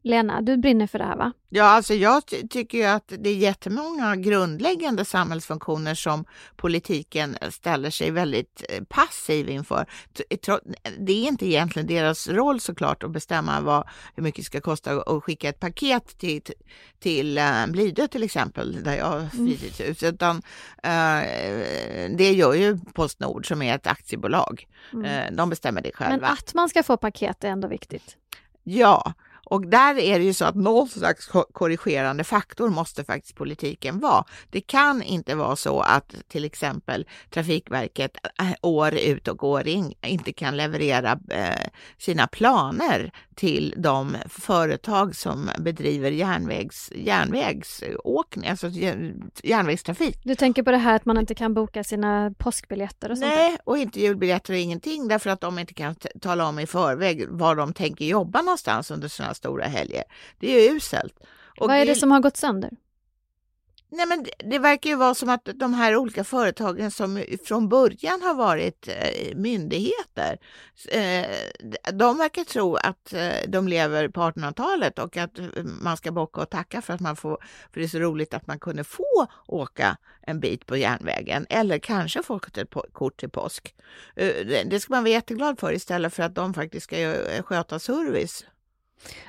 Lena, 0.05 0.41
du 0.43 0.57
brinner 0.57 0.87
för 0.87 0.99
det 0.99 1.05
här 1.05 1.17
va? 1.17 1.33
Ja, 1.49 1.65
alltså 1.65 1.95
jag 1.95 2.27
ty- 2.27 2.49
tycker 2.49 2.79
ju 2.79 2.85
att 2.85 3.13
det 3.19 3.31
är 3.31 3.35
jättemånga 3.37 4.17
grundläggande 4.17 5.05
samhällsfunktioner 5.05 5.95
som 5.95 6.25
politiken 6.57 7.37
ställer 7.51 7.91
sig 7.91 8.11
väldigt 8.11 8.65
eh, 8.69 8.85
passiv 8.85 9.49
inför. 9.49 9.87
Det 10.99 11.13
är 11.13 11.29
inte 11.29 11.47
egentligen 11.47 11.89
deras 11.89 12.29
roll 12.29 12.61
såklart 12.61 13.03
att 13.03 13.11
bestämma 13.11 13.61
vad, 13.61 13.89
hur 14.15 14.23
mycket 14.23 14.41
det 14.41 14.47
ska 14.47 14.61
kosta 14.61 14.93
att- 15.01 15.23
skicka 15.25 15.49
ett 15.49 15.61
paket 15.61 16.19
till, 16.19 16.43
till 17.01 17.39
eh, 17.39 17.67
Blidö 17.69 18.09
till 18.09 18.23
exempel, 18.23 18.83
där 18.83 18.97
jag 18.97 19.07
har 19.07 19.27
fritidshus, 19.27 20.03
utan 20.03 20.37
eh, 20.83 21.23
det 22.17 22.33
gör 22.33 22.55
ju 22.55 22.79
Postnord 22.95 23.49
som 23.49 23.63
är 23.63 23.75
ett 23.75 23.87
aktiebolag. 23.87 24.67
Mm. 24.93 25.37
De 25.37 25.51
bestämmer 25.51 25.81
det 25.83 25.91
Men 25.99 26.09
själva. 26.11 26.27
att 26.29 26.55
man 26.55 26.69
ska 26.69 26.83
få 26.83 26.97
paket 26.97 27.45
är 27.45 27.49
ändå 27.49 27.69
viktigt. 27.69 28.17
Ja, 28.65 29.13
Och 29.45 29.67
där 29.67 29.99
är 29.99 30.19
det 30.19 30.25
ju 30.25 30.35
så 30.35 30.45
att 30.45 30.55
någon 30.55 30.89
slags 30.89 31.31
korrigerande 31.53 32.25
faktor 32.25 32.69
måste 32.69 33.05
faktiskt 33.05 33.37
politiken 33.37 34.01
vara. 34.01 34.25
Det 34.51 34.61
kan 34.61 35.03
inte 35.03 35.35
vara 35.35 35.57
så 35.57 35.81
att 35.81 36.15
till 36.29 36.45
exempel 36.45 37.07
Trafikverket 37.31 38.17
äh, 38.41 38.53
år 38.63 38.95
ut 38.95 39.29
och 39.29 39.45
år 39.45 39.69
in 39.69 39.95
inte 40.07 40.33
kan 40.33 40.57
leverera 40.57 41.19
eh, 41.31 41.71
sina 41.99 42.27
planer 42.27 43.13
till 43.35 43.75
de 43.77 44.17
företag 44.29 45.17
som 45.17 45.51
bedriver 45.59 46.11
järnvägs, 46.11 46.93
järnvägsåkning, 46.95 48.49
alltså 48.49 48.69
järnvägstrafik. 49.43 50.19
Du 50.23 50.35
tänker 50.35 50.63
på 50.63 50.71
det 50.71 50.77
här 50.77 50.97
att 50.97 51.05
man 51.05 51.19
inte 51.19 51.35
kan 51.35 51.55
boka 51.55 51.85
sina 51.85 52.35
påskbiljetter 52.39 53.11
och 53.11 53.19
sånt? 53.19 53.33
Nej, 53.35 53.57
och 53.65 53.79
inte 53.79 54.01
julbiljetter 54.01 54.53
och 54.53 54.59
ingenting 54.59 55.09
därför 55.09 55.31
att 55.31 55.41
de 55.41 55.59
inte 55.59 55.75
kan 55.75 55.95
tala 56.21 56.49
om 56.49 56.59
i 56.59 56.67
förväg 56.67 57.29
var 57.29 57.57
de 57.57 57.73
tänker 57.73 58.05
jobba 58.05 58.43
någonstans 58.43 58.91
under 58.91 59.09
sina 59.09 59.32
stora 59.35 59.65
helger. 59.65 60.05
Det 60.39 60.57
är 60.57 60.71
ju 60.71 60.77
uselt. 60.77 61.15
Och 61.61 61.69
Vad 61.69 61.77
är 61.77 61.87
det 61.87 61.95
som 61.95 62.11
har 62.11 62.21
gått 62.21 62.37
sönder? 62.37 62.71
Nej, 63.95 64.07
men 64.07 64.23
det, 64.23 64.31
det, 64.39 64.59
verkar 64.59 64.91
ju 64.91 64.97
vara 64.97 65.15
som 65.15 65.29
att 65.29 65.49
de 65.55 65.75
här 65.75 65.97
olika 65.97 66.25
företagen 66.25 66.91
som 66.91 67.25
från 67.45 67.69
början 67.69 68.23
har 68.23 68.35
varit 68.35 68.89
eh, 68.89 69.37
myndigheter, 69.37 70.39
eh, 70.89 71.27
de 71.93 72.19
verkar 72.19 72.45
tro 72.45 72.75
att 72.75 73.13
eh, 73.13 73.49
de 73.49 73.69
lever 73.69 74.09
på 74.09 74.21
1800-talet 74.21 74.99
och 74.99 75.17
att 75.17 75.39
man 75.65 75.97
ska 75.97 76.13
bocka 76.13 76.41
och 76.41 76.51
tacka 76.51 76.83
för 76.83 76.95
att 76.95 77.01
man 77.01 77.17
får, 77.17 77.39
för 77.73 77.81
det 77.81 77.87
är 77.87 77.89
så 77.89 77.99
roligt 77.99 78.35
att 78.35 78.47
man 78.47 78.59
kunde 78.59 78.85
få 78.85 79.27
åka 79.47 79.97
en 80.23 80.41
bit 80.41 80.67
på 80.67 80.77
järnvägen 80.77 81.47
eller 81.49 81.79
kanske 81.79 82.23
få 82.23 82.41
ett 82.57 82.75
kort 82.93 83.21
till 83.21 83.31
påsk. 83.31 83.75
Eh, 84.17 84.67
det 84.67 84.81
ska 84.81 84.95
man 84.95 85.03
vara 85.03 85.13
jätteglad 85.13 85.59
för 85.59 85.73
istället 85.73 86.15
för 86.15 86.23
att 86.23 86.35
de 86.35 86.55
faktiskt 86.55 86.85
ska 86.85 86.99
eh, 86.99 87.43
sköta 87.43 87.79
service 87.79 88.45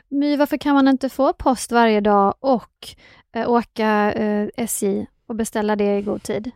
My, 0.10 0.38
varför 0.38 0.58
kan 0.58 0.76
man 0.76 0.88
inte 0.88 1.10
få 1.10 1.34
post 1.34 1.72
varje 1.72 2.02
dag 2.02 2.36
och 2.40 2.88
eh, 3.36 3.50
åka 3.50 4.14
eh, 4.14 4.50
SJ 4.58 5.06
och 5.28 5.36
beställa 5.36 5.76
det 5.76 5.98
i 5.98 6.02
god 6.02 6.24
tid? 6.24 6.52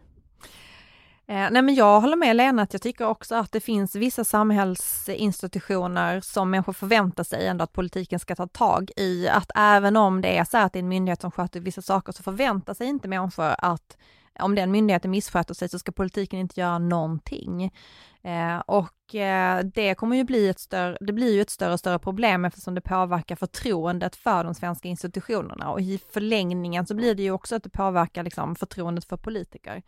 Eh, 1.30 1.48
nej 1.52 1.62
men 1.62 1.76
jag 1.76 2.02
håller 2.02 2.16
med 2.16 2.36
Lena 2.36 2.62
att 2.62 2.74
jag 2.74 2.82
tycker 2.82 3.06
också 3.08 3.36
att 3.36 3.52
det 3.52 3.60
finns 3.60 3.96
vissa 3.96 4.24
samhällsinstitutioner 4.24 6.22
som 6.22 6.50
människor 6.50 6.74
förväntar 6.74 7.24
sig 7.24 7.48
ändå 7.48 7.64
att 7.64 7.74
politiken 7.74 8.20
ska 8.20 8.36
ta 8.36 8.48
tag 8.48 8.92
i. 8.96 9.28
Att 9.28 9.52
även 9.56 9.98
om 9.98 10.22
det 10.22 10.38
är 10.38 10.44
så 10.44 10.58
att 10.58 10.74
det 10.74 10.80
är 10.80 10.84
en 10.84 10.90
myndighet 10.90 11.22
som 11.22 11.32
sköter 11.32 11.60
vissa 11.60 11.82
saker 11.82 12.12
så 12.12 12.24
förväntar 12.24 12.74
sig 12.74 12.88
inte 12.88 13.08
människor 13.08 13.56
att 13.58 13.98
om 14.40 14.56
den 14.56 14.72
myndigheten 14.72 15.12
missköter 15.12 15.54
sig 15.54 15.70
så 15.70 15.80
ska 15.80 15.92
politiken 15.92 16.40
inte 16.40 16.60
göra 16.60 16.80
någonting. 16.80 17.72
Eh, 18.24 18.58
och 18.66 19.16
eh, 19.16 19.66
det 19.74 19.96
kommer 19.96 20.16
ju 20.16 20.24
bli 20.24 20.50
ett 20.50 20.60
större, 20.60 20.98
det 21.02 21.14
blir 21.14 21.34
ju 21.34 21.42
ett 21.42 21.50
större 21.50 21.74
och 21.74 21.80
större 21.80 22.00
problem 22.00 22.46
eftersom 22.46 22.76
det 22.76 22.82
påverkar 22.82 23.36
förtroendet 23.36 24.16
för 24.16 24.44
de 24.44 24.56
svenska 24.56 24.88
institutionerna 24.88 25.72
och 25.72 25.82
i 25.82 26.00
förlängningen 26.14 26.86
så 26.86 26.96
blir 26.96 27.16
det 27.16 27.24
ju 27.24 27.32
också 27.32 27.56
att 27.56 27.64
det 27.64 27.70
påverkar 27.70 28.24
liksom 28.24 28.56
förtroendet 28.56 29.06
för 29.06 29.18
politiker. 29.18 29.82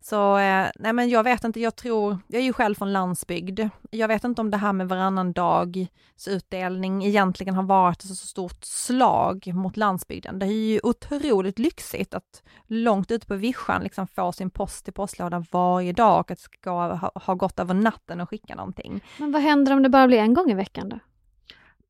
Så 0.00 0.38
eh, 0.38 0.66
nej 0.74 0.92
men 0.92 1.08
jag 1.08 1.24
vet 1.24 1.44
inte, 1.44 1.60
jag 1.60 1.76
tror, 1.76 2.18
jag 2.26 2.40
är 2.40 2.44
ju 2.44 2.52
själv 2.52 2.74
från 2.74 2.92
landsbygd. 2.92 3.60
Jag 3.90 4.08
vet 4.08 4.24
inte 4.24 4.40
om 4.40 4.50
det 4.50 4.56
här 4.56 4.72
med 4.72 4.88
varannan 4.88 5.32
dags 5.32 6.28
utdelning 6.28 7.04
egentligen 7.04 7.54
har 7.54 7.62
varit 7.62 8.02
ett 8.02 8.08
så 8.08 8.26
stort 8.26 8.64
slag 8.64 9.50
mot 9.54 9.76
landsbygden. 9.76 10.38
Det 10.38 10.46
är 10.46 10.50
ju 10.50 10.80
otroligt 10.82 11.58
lyxigt 11.58 12.14
att 12.14 12.42
långt 12.66 13.10
ute 13.10 13.26
på 13.26 13.34
vischan 13.34 13.82
liksom 13.82 14.06
få 14.06 14.32
sin 14.32 14.50
post 14.50 14.88
i 14.88 14.92
postlådan 14.92 15.44
varje 15.50 15.92
dag 15.92 16.20
och 16.20 16.30
att 16.30 16.38
det 16.38 16.42
ska 16.42 16.70
ha, 16.70 17.12
ha 17.14 17.34
gått 17.34 17.58
över 17.58 17.74
natten 17.74 18.20
och 18.20 18.30
skicka 18.30 18.54
någonting. 18.54 19.04
Men 19.18 19.32
vad 19.32 19.42
händer 19.42 19.72
om 19.72 19.82
det 19.82 19.88
bara 19.88 20.06
blir 20.06 20.18
en 20.18 20.34
gång 20.34 20.50
i 20.50 20.54
veckan 20.54 20.88
då? 20.88 20.98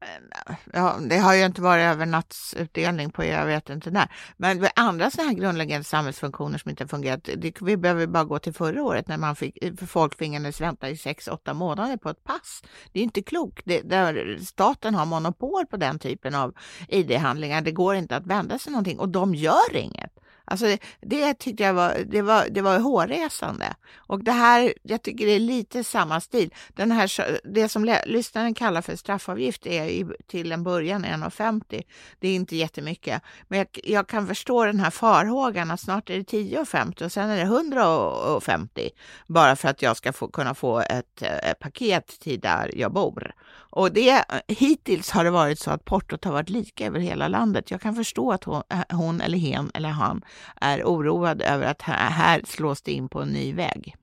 Eh, 0.00 0.54
ja, 0.72 0.98
det 1.08 1.18
har 1.18 1.34
ju 1.34 1.44
inte 1.44 1.62
varit 1.62 1.82
övernattsutdelning 1.82 3.10
på 3.10 3.24
jag 3.24 3.46
vet 3.46 3.70
inte 3.70 3.90
när. 3.90 4.12
Men 4.36 4.68
andra 4.76 5.10
sådana 5.10 5.30
här 5.30 5.36
grundläggande 5.36 5.84
samhällsfunktioner 5.84 6.58
som 6.58 6.70
inte 6.70 6.88
fungerat, 6.88 7.28
det, 7.36 7.62
vi 7.62 7.76
behöver 7.76 8.06
bara 8.06 8.24
gå 8.24 8.38
till 8.38 8.54
förra 8.54 8.82
året 8.82 9.08
när 9.08 9.16
man 9.16 9.36
fick, 9.36 9.64
eh, 9.64 9.72
folk 9.86 10.18
tvingades 10.18 10.60
vänta 10.60 10.88
i 10.88 10.96
sex, 10.96 11.28
åtta 11.28 11.54
månader 11.54 11.96
på 11.96 12.10
ett 12.10 12.24
pass. 12.24 12.62
Det 12.92 13.00
är 13.00 13.04
inte 13.04 13.22
klokt. 13.22 13.62
Det, 13.64 13.80
där 13.80 14.38
staten 14.44 14.94
har 14.94 15.06
monopol 15.06 15.66
på 15.66 15.76
den 15.76 15.98
typen 15.98 16.34
av 16.34 16.54
ID-handlingar. 16.88 17.60
Det 17.60 17.72
går 17.72 17.94
inte 17.94 18.16
att 18.16 18.26
vända 18.26 18.58
sig 18.58 18.72
någonting 18.72 18.98
och 18.98 19.08
de 19.08 19.34
gör 19.34 19.76
inget. 19.76 20.12
Alltså 20.50 20.66
det, 20.66 20.78
det 21.00 21.34
tyckte 21.34 21.62
jag 21.62 21.74
var, 21.74 21.96
det 22.06 22.22
var, 22.22 22.46
det 22.50 22.62
var 22.62 22.78
hårresande. 22.78 23.74
Och 23.96 24.24
det 24.24 24.32
här, 24.32 24.74
jag 24.82 25.02
tycker 25.02 25.26
det 25.26 25.32
är 25.32 25.40
lite 25.40 25.84
samma 25.84 26.20
stil. 26.20 26.54
Den 26.68 26.92
här, 26.92 27.10
det 27.44 27.68
som 27.68 27.98
lyssnaren 28.06 28.54
kallar 28.54 28.82
för 28.82 28.96
straffavgift 28.96 29.66
är 29.66 29.84
i, 29.84 30.06
till 30.26 30.52
en 30.52 30.62
början 30.62 31.04
1,50. 31.04 31.82
Det 32.18 32.28
är 32.28 32.34
inte 32.34 32.56
jättemycket. 32.56 33.22
Men 33.48 33.58
jag, 33.58 33.68
jag, 33.84 34.08
kan 34.08 34.26
förstå 34.26 34.64
den 34.64 34.80
här 34.80 34.90
farhågan 34.90 35.70
att 35.70 35.80
snart 35.80 36.10
är 36.10 36.16
det 36.16 36.32
10,50 36.32 37.04
och 37.04 37.12
sen 37.12 37.30
är 37.30 37.36
det 37.36 37.42
150 37.42 38.90
bara 39.26 39.56
för 39.56 39.68
att 39.68 39.82
jag 39.82 39.96
ska 39.96 40.12
få, 40.12 40.28
kunna 40.28 40.54
få 40.54 40.80
ett, 40.80 41.22
ett 41.22 41.58
paket 41.58 42.06
till 42.20 42.40
där 42.40 42.70
jag 42.74 42.92
bor. 42.92 43.34
Och 43.70 43.92
det, 43.92 44.24
hittills 44.48 45.10
har 45.10 45.24
det 45.24 45.30
varit 45.30 45.58
så 45.58 45.70
att 45.70 45.84
portot 45.84 46.24
har 46.24 46.32
varit 46.32 46.48
lika 46.48 46.86
över 46.86 47.00
hela 47.00 47.28
landet. 47.28 47.70
Jag 47.70 47.80
kan 47.80 47.94
förstå 47.94 48.32
att 48.32 48.44
hon, 48.44 48.62
eh, 48.68 48.96
hon 48.96 49.20
eller 49.20 49.38
hen 49.38 49.70
eller 49.74 49.88
han 49.88 50.22
är 50.60 50.82
oroad 50.84 51.42
över 51.42 51.66
att 51.66 51.82
här, 51.82 52.10
här 52.10 52.42
slås 52.44 52.82
det 52.82 52.92
in 52.92 53.08
på 53.08 53.22
en 53.22 53.28
ny 53.28 53.52
väg. 53.52 53.96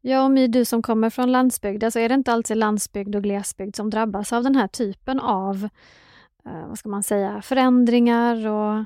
Ja, 0.00 0.24
och 0.24 0.30
My, 0.30 0.46
du 0.46 0.64
som 0.64 0.82
kommer 0.82 1.10
från 1.10 1.32
landsbygd, 1.32 1.84
alltså 1.84 1.98
är 1.98 2.08
det 2.08 2.14
inte 2.14 2.32
alltid 2.32 2.56
landsbygd 2.56 3.16
och 3.16 3.22
glesbygd 3.22 3.76
som 3.76 3.90
drabbas 3.90 4.32
av 4.32 4.42
den 4.42 4.56
här 4.56 4.68
typen 4.68 5.20
av, 5.20 5.68
eh, 6.46 6.68
vad 6.68 6.78
ska 6.78 6.88
man 6.88 7.02
säga, 7.02 7.42
förändringar 7.42 8.46
och 8.46 8.84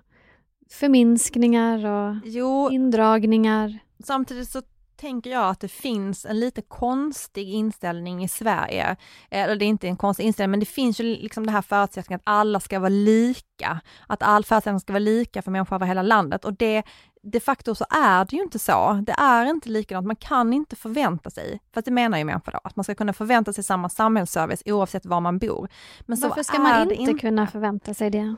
förminskningar 0.71 1.87
och 1.87 2.17
jo, 2.25 2.71
indragningar? 2.71 3.79
Samtidigt 4.05 4.49
så 4.49 4.63
tänker 5.01 5.31
jag 5.31 5.49
att 5.49 5.61
det 5.61 5.69
finns 5.69 6.27
en 6.27 6.41
lite 6.41 6.63
konstig 6.63 7.49
inställning 7.49 8.25
i 8.25 8.29
Sverige. 8.29 8.97
Eller 9.31 9.57
det 9.57 9.65
är 9.65 9.67
inte 9.67 9.89
en 9.89 9.97
konstig 9.97 10.25
inställning, 10.25 10.51
men 10.51 10.61
det 10.61 10.67
finns 10.67 11.01
ju 11.01 11.05
liksom 11.05 11.47
det 11.47 11.53
här 11.53 11.63
förutsättningen 11.63 12.21
att 12.25 12.33
alla 12.33 12.61
ska 12.61 12.79
vara 12.79 12.89
lika. 12.89 13.81
Att 14.07 14.23
all 14.23 14.45
förutsättning 14.45 14.81
ska 14.81 14.93
vara 14.93 14.99
lika 14.99 15.43
för 15.43 15.51
människor 15.51 15.77
över 15.77 15.87
hela 15.87 16.03
landet 16.03 16.45
och 16.45 16.55
det 16.55 16.83
de 17.23 17.41
facto 17.41 17.75
så 17.75 17.85
är 17.91 18.25
det 18.25 18.37
ju 18.37 18.43
inte 18.43 18.59
så. 18.59 19.03
Det 19.07 19.13
är 19.13 19.45
inte 19.45 19.69
likadant. 19.69 20.07
Man 20.07 20.17
kan 20.17 20.53
inte 20.53 20.77
förvänta 20.77 21.31
sig, 21.31 21.61
för 21.75 21.83
det 21.83 21.91
menar 21.91 22.19
ju 22.19 22.25
människor 22.25 22.53
då, 22.53 22.61
att 22.65 22.77
man 22.77 22.85
ska 22.85 22.95
kunna 22.95 23.13
förvänta 23.13 23.53
sig 23.53 23.65
samma 23.65 23.89
samhällsservice 23.89 24.63
oavsett 24.67 25.07
var 25.07 25.21
man 25.21 25.39
bor. 25.39 25.69
Men 26.07 26.21
Varför 26.21 26.43
ska 26.43 26.59
man 26.59 26.83
inte, 26.83 26.95
inte 26.95 27.19
kunna 27.19 27.47
förvänta 27.47 27.95
sig 27.95 28.11
det? 28.11 28.35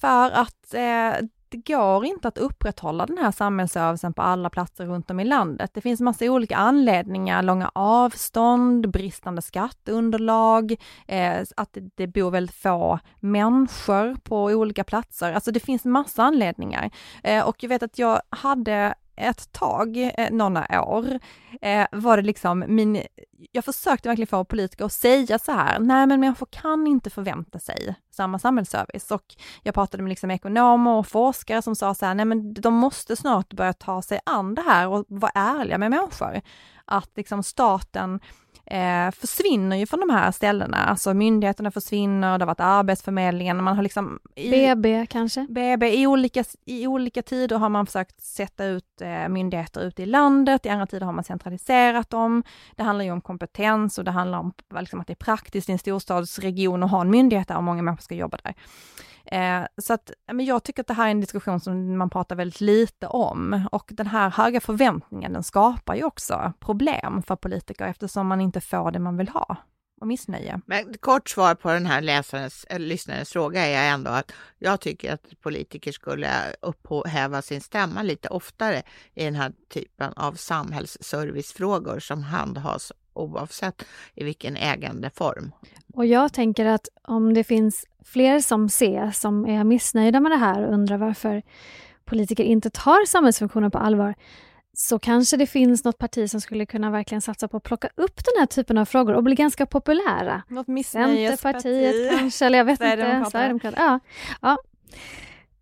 För 0.00 0.30
att 0.30 0.74
eh, 0.74 1.28
det 1.50 1.72
går 1.72 2.04
inte 2.04 2.28
att 2.28 2.38
upprätthålla 2.38 3.06
den 3.06 3.18
här 3.18 3.30
samhällsservicen 3.30 4.12
på 4.12 4.22
alla 4.22 4.50
platser 4.50 4.86
runt 4.86 5.10
om 5.10 5.20
i 5.20 5.24
landet. 5.24 5.70
Det 5.74 5.80
finns 5.80 6.00
massa 6.00 6.24
olika 6.24 6.56
anledningar, 6.56 7.42
långa 7.42 7.70
avstånd, 7.74 8.90
bristande 8.90 9.42
skatteunderlag, 9.42 10.76
eh, 11.06 11.42
att 11.56 11.76
det, 11.94 12.06
bor 12.06 12.30
väldigt 12.30 12.56
få 12.56 12.98
människor 13.20 14.16
på 14.22 14.44
olika 14.44 14.84
platser. 14.84 15.32
Alltså 15.32 15.50
det 15.50 15.60
finns 15.60 15.84
massa 15.84 16.22
anledningar. 16.22 16.90
Eh, 17.22 17.48
och 17.48 17.62
jag 17.62 17.68
vet 17.68 17.82
att 17.82 17.98
jag 17.98 18.20
hade 18.30 18.94
ett 19.16 19.52
tag, 19.52 19.96
eh, 19.96 20.30
några 20.30 20.84
år, 20.84 21.18
eh, 21.62 21.86
var 21.92 22.16
det 22.16 22.22
liksom 22.22 22.64
min, 22.68 23.02
jag 23.52 23.64
försökte 23.64 24.08
verkligen 24.08 24.26
få 24.26 24.44
politiker 24.44 24.84
att 24.84 24.92
säga 24.92 25.38
så 25.38 25.52
här, 25.52 25.78
nej 25.78 26.06
men 26.06 26.20
människor 26.20 26.48
kan 26.50 26.86
inte 26.86 27.10
förvänta 27.10 27.58
sig 27.58 27.94
samma 28.10 28.38
samhällsservice 28.38 29.10
och 29.10 29.24
jag 29.62 29.74
pratade 29.74 30.02
med 30.02 30.10
liksom 30.10 30.30
ekonomer 30.30 30.90
och 30.90 31.06
forskare 31.06 31.62
som 31.62 31.76
sa 31.76 31.94
så 31.94 32.06
här, 32.06 32.14
nej 32.14 32.24
men 32.24 32.54
de 32.54 32.74
måste 32.74 33.16
snart 33.16 33.52
börja 33.52 33.72
ta 33.72 34.02
sig 34.02 34.20
an 34.26 34.54
det 34.54 34.62
här 34.62 34.88
och 34.88 35.04
vara 35.08 35.32
ärliga 35.34 35.78
med 35.78 35.90
människor. 35.90 36.40
Att 36.84 37.10
liksom 37.16 37.42
staten 37.42 38.20
eh, 38.70 39.10
försvinner 39.10 39.76
ju 39.76 39.86
från 39.86 40.00
de 40.00 40.10
här 40.10 40.32
ställena, 40.32 40.76
alltså 40.76 41.14
myndigheterna 41.14 41.70
försvinner, 41.70 42.38
det 42.38 42.44
har 42.44 42.46
varit 42.46 42.60
Arbetsförmedlingen, 42.60 43.64
man 43.64 43.76
har 43.76 43.82
liksom... 43.82 44.18
I, 44.34 44.50
BB 44.50 45.06
kanske? 45.06 45.46
BB, 45.48 45.94
i 45.94 46.06
olika, 46.06 46.44
i 46.64 46.86
olika 46.86 47.22
tider 47.22 47.58
har 47.58 47.68
man 47.68 47.86
försökt 47.86 48.20
sätta 48.20 48.64
ut 48.64 49.00
eh, 49.00 49.28
myndigheter 49.28 49.80
ute 49.80 50.02
i 50.02 50.06
landet, 50.06 50.66
i 50.66 50.68
andra 50.68 50.86
tider 50.86 51.06
har 51.06 51.12
man 51.12 51.24
centraliserat 51.24 52.10
dem. 52.10 52.42
Det 52.76 52.82
handlar 52.82 53.04
ju 53.04 53.10
om 53.10 53.20
kompetens 53.20 53.98
och 53.98 54.04
det 54.04 54.10
handlar 54.10 54.38
om 54.38 54.52
liksom, 54.80 55.00
att 55.00 55.06
det 55.06 55.12
är 55.12 55.24
praktiskt 55.24 55.68
i 55.68 55.72
en 55.72 55.78
storstadsregion 55.78 56.82
att 56.82 56.90
ha 56.90 57.00
en 57.00 57.10
myndighet 57.10 57.48
där 57.48 57.56
och 57.56 57.64
många 57.64 57.82
människor 57.82 58.02
ska 58.02 58.14
jobba 58.14 58.38
där. 58.44 58.54
Eh, 59.24 59.62
så 59.76 59.92
att, 59.92 60.10
men 60.32 60.46
jag 60.46 60.64
tycker 60.64 60.82
att 60.82 60.86
det 60.86 60.94
här 60.94 61.06
är 61.06 61.10
en 61.10 61.20
diskussion 61.20 61.60
som 61.60 61.98
man 61.98 62.10
pratar 62.10 62.36
väldigt 62.36 62.60
lite 62.60 63.06
om 63.06 63.66
och 63.72 63.90
den 63.92 64.06
här 64.06 64.30
höga 64.30 64.60
förväntningen 64.60 65.32
den 65.32 65.42
skapar 65.42 65.94
ju 65.94 66.04
också 66.04 66.52
problem 66.60 67.22
för 67.22 67.36
politiker 67.36 67.86
eftersom 67.86 68.26
man 68.26 68.40
inte 68.40 68.60
får 68.60 68.90
det 68.90 68.98
man 68.98 69.16
vill 69.16 69.28
ha 69.28 69.56
och 70.00 70.06
missnöje. 70.06 70.60
Men 70.66 70.94
kort 71.00 71.28
svar 71.28 71.54
på 71.54 71.72
den 71.72 71.86
här 71.86 72.02
läsarens, 72.02 72.66
eller 72.68 72.86
lyssnarens 72.86 73.30
fråga 73.30 73.66
är 73.66 73.92
ändå 73.92 74.10
att 74.10 74.32
jag 74.58 74.80
tycker 74.80 75.12
att 75.12 75.40
politiker 75.40 75.92
skulle 75.92 76.30
upphäva 76.62 77.42
sin 77.42 77.60
stämma 77.60 78.02
lite 78.02 78.28
oftare 78.28 78.82
i 79.14 79.24
den 79.24 79.34
här 79.34 79.52
typen 79.68 80.12
av 80.12 80.32
samhällsservicefrågor 80.32 82.00
som 82.00 82.22
handhas 82.22 82.92
oavsett 83.12 83.84
i 84.14 84.24
vilken 84.24 84.56
ägandeform. 84.56 85.52
Och 85.94 86.06
jag 86.06 86.32
tänker 86.32 86.66
att 86.66 86.88
om 87.02 87.34
det 87.34 87.44
finns 87.44 87.84
fler 88.04 88.40
som 88.40 88.68
ser, 88.68 89.10
som 89.10 89.46
är 89.46 89.64
missnöjda 89.64 90.20
med 90.20 90.32
det 90.32 90.36
här 90.36 90.62
och 90.62 90.74
undrar 90.74 90.96
varför 90.96 91.42
politiker 92.04 92.44
inte 92.44 92.70
tar 92.70 93.06
samhällsfunktioner 93.06 93.68
på 93.68 93.78
allvar, 93.78 94.14
så 94.72 94.98
kanske 94.98 95.36
det 95.36 95.46
finns 95.46 95.84
något 95.84 95.98
parti 95.98 96.30
som 96.30 96.40
skulle 96.40 96.66
kunna 96.66 96.90
verkligen 96.90 97.20
satsa 97.20 97.48
på 97.48 97.56
att 97.56 97.62
plocka 97.62 97.88
upp 97.94 98.24
den 98.24 98.34
här 98.38 98.46
typen 98.46 98.78
av 98.78 98.84
frågor 98.84 99.14
och 99.14 99.22
bli 99.22 99.34
ganska 99.34 99.66
populära. 99.66 100.42
Något 100.48 100.86
Centerpartiet 100.86 102.18
kanske, 102.18 102.46
eller 102.46 102.58
jag 102.58 102.64
vet 102.64 102.80
inte. 102.80 103.30
Sverigedemokraterna. 103.30 103.72
Ja. 103.76 104.00
ja. 104.40 104.58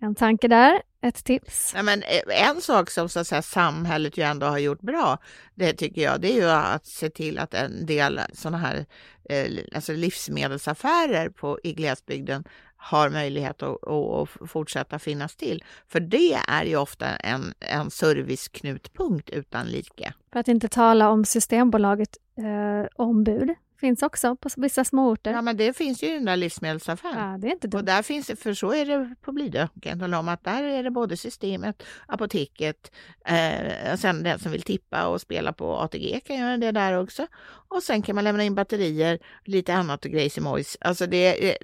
En 0.00 0.14
tanke 0.14 0.48
där, 0.48 0.82
ett 1.02 1.24
tips. 1.24 1.72
Ja, 1.76 1.82
men 1.82 2.02
eh, 2.02 2.48
en 2.48 2.60
sak 2.60 2.90
som 2.90 3.08
så 3.08 3.20
att 3.20 3.26
säga, 3.26 3.42
samhället 3.42 4.18
ju 4.18 4.22
ändå 4.22 4.46
har 4.46 4.58
gjort 4.58 4.80
bra, 4.80 5.18
det 5.54 5.72
tycker 5.72 6.02
jag, 6.02 6.20
det 6.20 6.32
är 6.32 6.36
ju 6.36 6.50
att 6.50 6.86
se 6.86 7.10
till 7.10 7.38
att 7.38 7.54
en 7.54 7.86
del 7.86 8.20
sådana 8.32 8.58
här 8.58 8.86
Eh, 9.28 9.64
alltså 9.74 9.92
livsmedelsaffärer 9.92 11.28
på, 11.28 11.58
i 11.62 11.72
glesbygden 11.72 12.44
har 12.76 13.10
möjlighet 13.10 13.62
att, 13.62 13.88
att, 13.88 14.50
fortsätta 14.50 14.98
finnas 14.98 15.36
till. 15.36 15.64
För 15.88 16.00
det 16.00 16.34
är 16.48 16.64
ju 16.64 16.76
ofta 16.76 17.06
en, 17.06 17.54
en 17.60 17.90
serviceknutpunkt 17.90 19.30
utan 19.30 19.66
like. 19.66 20.12
För 20.32 20.40
att 20.40 20.48
inte 20.48 20.68
tala 20.68 21.08
om 21.10 21.24
Systembolaget 21.24 22.16
eh, 22.38 22.88
ombud 22.96 23.54
Finns 23.80 24.02
också 24.02 24.36
på 24.36 24.48
vissa 24.56 24.84
småorter. 24.84 25.30
Ja, 25.30 25.42
men 25.42 25.56
det 25.56 25.76
finns 25.76 26.02
ju 26.02 26.06
i 26.06 26.14
den 26.14 26.24
där 26.24 26.36
livsmedelsaffären. 26.36 27.30
Ja, 27.30 27.38
det 27.38 27.46
är 27.46 27.52
inte 27.52 27.68
dumt. 27.68 27.78
Och 27.78 27.84
där 27.84 28.02
finns 28.02 28.30
för 28.36 28.54
så 28.54 28.72
är 28.74 28.86
det 28.86 29.14
på 29.20 29.32
Blidö, 29.32 29.68
kan 29.82 30.00
jag 30.00 30.20
om, 30.20 30.28
att 30.28 30.44
där 30.44 30.62
är 30.62 30.82
det 30.82 30.90
både 30.90 31.16
systemet, 31.16 31.82
apoteket, 32.06 32.92
eh, 33.24 33.96
sen 33.96 34.22
den 34.22 34.38
som 34.38 34.52
vill 34.52 34.62
tippa 34.62 35.06
och 35.06 35.20
spela 35.20 35.52
på 35.52 35.76
ATG 35.76 36.20
kan 36.26 36.36
göra 36.36 36.56
det 36.56 36.72
där 36.72 36.92
också. 36.92 37.26
Och 37.68 37.82
sen 37.82 38.02
kan 38.02 38.14
man 38.14 38.24
lämna 38.24 38.44
in 38.44 38.54
batterier, 38.54 39.18
lite 39.44 39.74
annat 39.74 40.04
och 40.04 40.10
grejs 40.10 40.38
mojs. 40.38 40.76
Alltså 40.80 41.06
det 41.06 41.56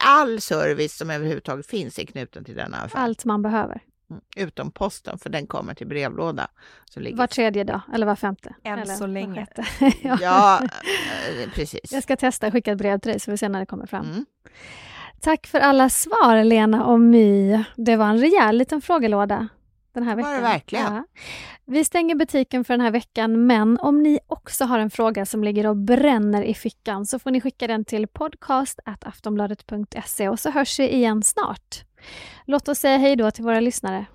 all 0.00 0.40
service 0.40 0.96
som 0.96 1.10
överhuvudtaget 1.10 1.66
finns 1.66 1.98
är 1.98 2.04
knuten 2.04 2.44
till 2.44 2.56
denna 2.56 2.76
affär. 2.76 2.98
Allt 2.98 3.24
man 3.24 3.42
behöver. 3.42 3.80
Mm, 4.10 4.22
utom 4.36 4.70
posten, 4.70 5.18
för 5.18 5.30
den 5.30 5.46
kommer 5.46 5.74
till 5.74 5.86
brevlåda. 5.86 6.48
Så 6.84 7.00
ligger... 7.00 7.16
Var 7.16 7.26
tredje 7.26 7.64
dag, 7.64 7.80
eller 7.94 8.06
var 8.06 8.16
femte? 8.16 8.54
Än 8.62 8.78
eller 8.78 8.94
så 8.94 9.06
länge. 9.06 9.46
ja, 10.02 10.18
ja 10.20 10.60
eh, 10.62 11.50
precis. 11.54 11.92
Jag 11.92 12.02
ska 12.02 12.16
testa 12.16 12.46
att 12.46 12.52
skicka 12.52 12.72
ett 12.72 12.78
brev 12.78 12.98
till 12.98 13.10
dig, 13.10 13.20
så 13.20 13.30
vi 13.30 13.36
ser 13.36 13.48
när 13.48 13.60
det 13.60 13.66
kommer 13.66 13.86
fram. 13.86 14.06
Mm. 14.06 14.26
Tack 15.20 15.46
för 15.46 15.60
alla 15.60 15.88
svar, 15.88 16.44
Lena 16.44 16.84
och 16.84 17.00
My. 17.00 17.64
Det 17.76 17.96
var 17.96 18.06
en 18.06 18.18
rejäl 18.18 18.56
liten 18.56 18.82
frågelåda 18.82 19.48
den 19.96 20.02
här 20.02 20.16
veckan. 20.16 20.30
Var 20.30 20.36
det 20.36 20.42
verkligen? 20.42 20.94
Ja. 20.94 21.04
Vi 21.64 21.84
stänger 21.84 22.14
butiken 22.14 22.64
för 22.64 22.74
den 22.74 22.80
här 22.80 22.90
veckan, 22.90 23.46
men 23.46 23.78
om 23.78 24.02
ni 24.02 24.18
också 24.26 24.64
har 24.64 24.78
en 24.78 24.90
fråga 24.90 25.26
som 25.26 25.44
ligger 25.44 25.66
och 25.66 25.76
bränner 25.76 26.42
i 26.42 26.54
fickan 26.54 27.06
så 27.06 27.18
får 27.18 27.30
ni 27.30 27.40
skicka 27.40 27.66
den 27.66 27.84
till 27.84 28.06
podcast.aftonbladet.se 28.06 30.28
och 30.28 30.40
så 30.40 30.50
hörs 30.50 30.78
vi 30.78 30.94
igen 30.94 31.22
snart. 31.22 31.84
Låt 32.44 32.68
oss 32.68 32.78
säga 32.78 32.98
hej 32.98 33.16
då 33.16 33.30
till 33.30 33.44
våra 33.44 33.60
lyssnare. 33.60 34.06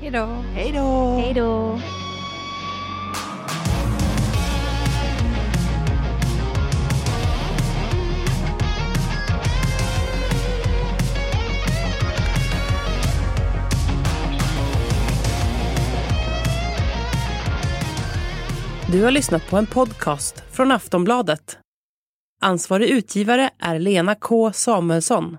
Hej 0.00 0.10
då! 0.10 0.26
Hej 0.54 0.72
då! 0.72 1.16
Hej 1.16 1.34
då! 1.34 1.78
Du 18.92 19.04
har 19.04 19.10
lyssnat 19.10 19.50
på 19.50 19.56
en 19.56 19.66
podcast 19.66 20.42
från 20.50 20.72
Aftonbladet. 20.72 21.58
Ansvarig 22.40 22.88
utgivare 22.88 23.50
är 23.58 23.78
Lena 23.78 24.14
K 24.14 24.52
Samuelsson. 24.52 25.38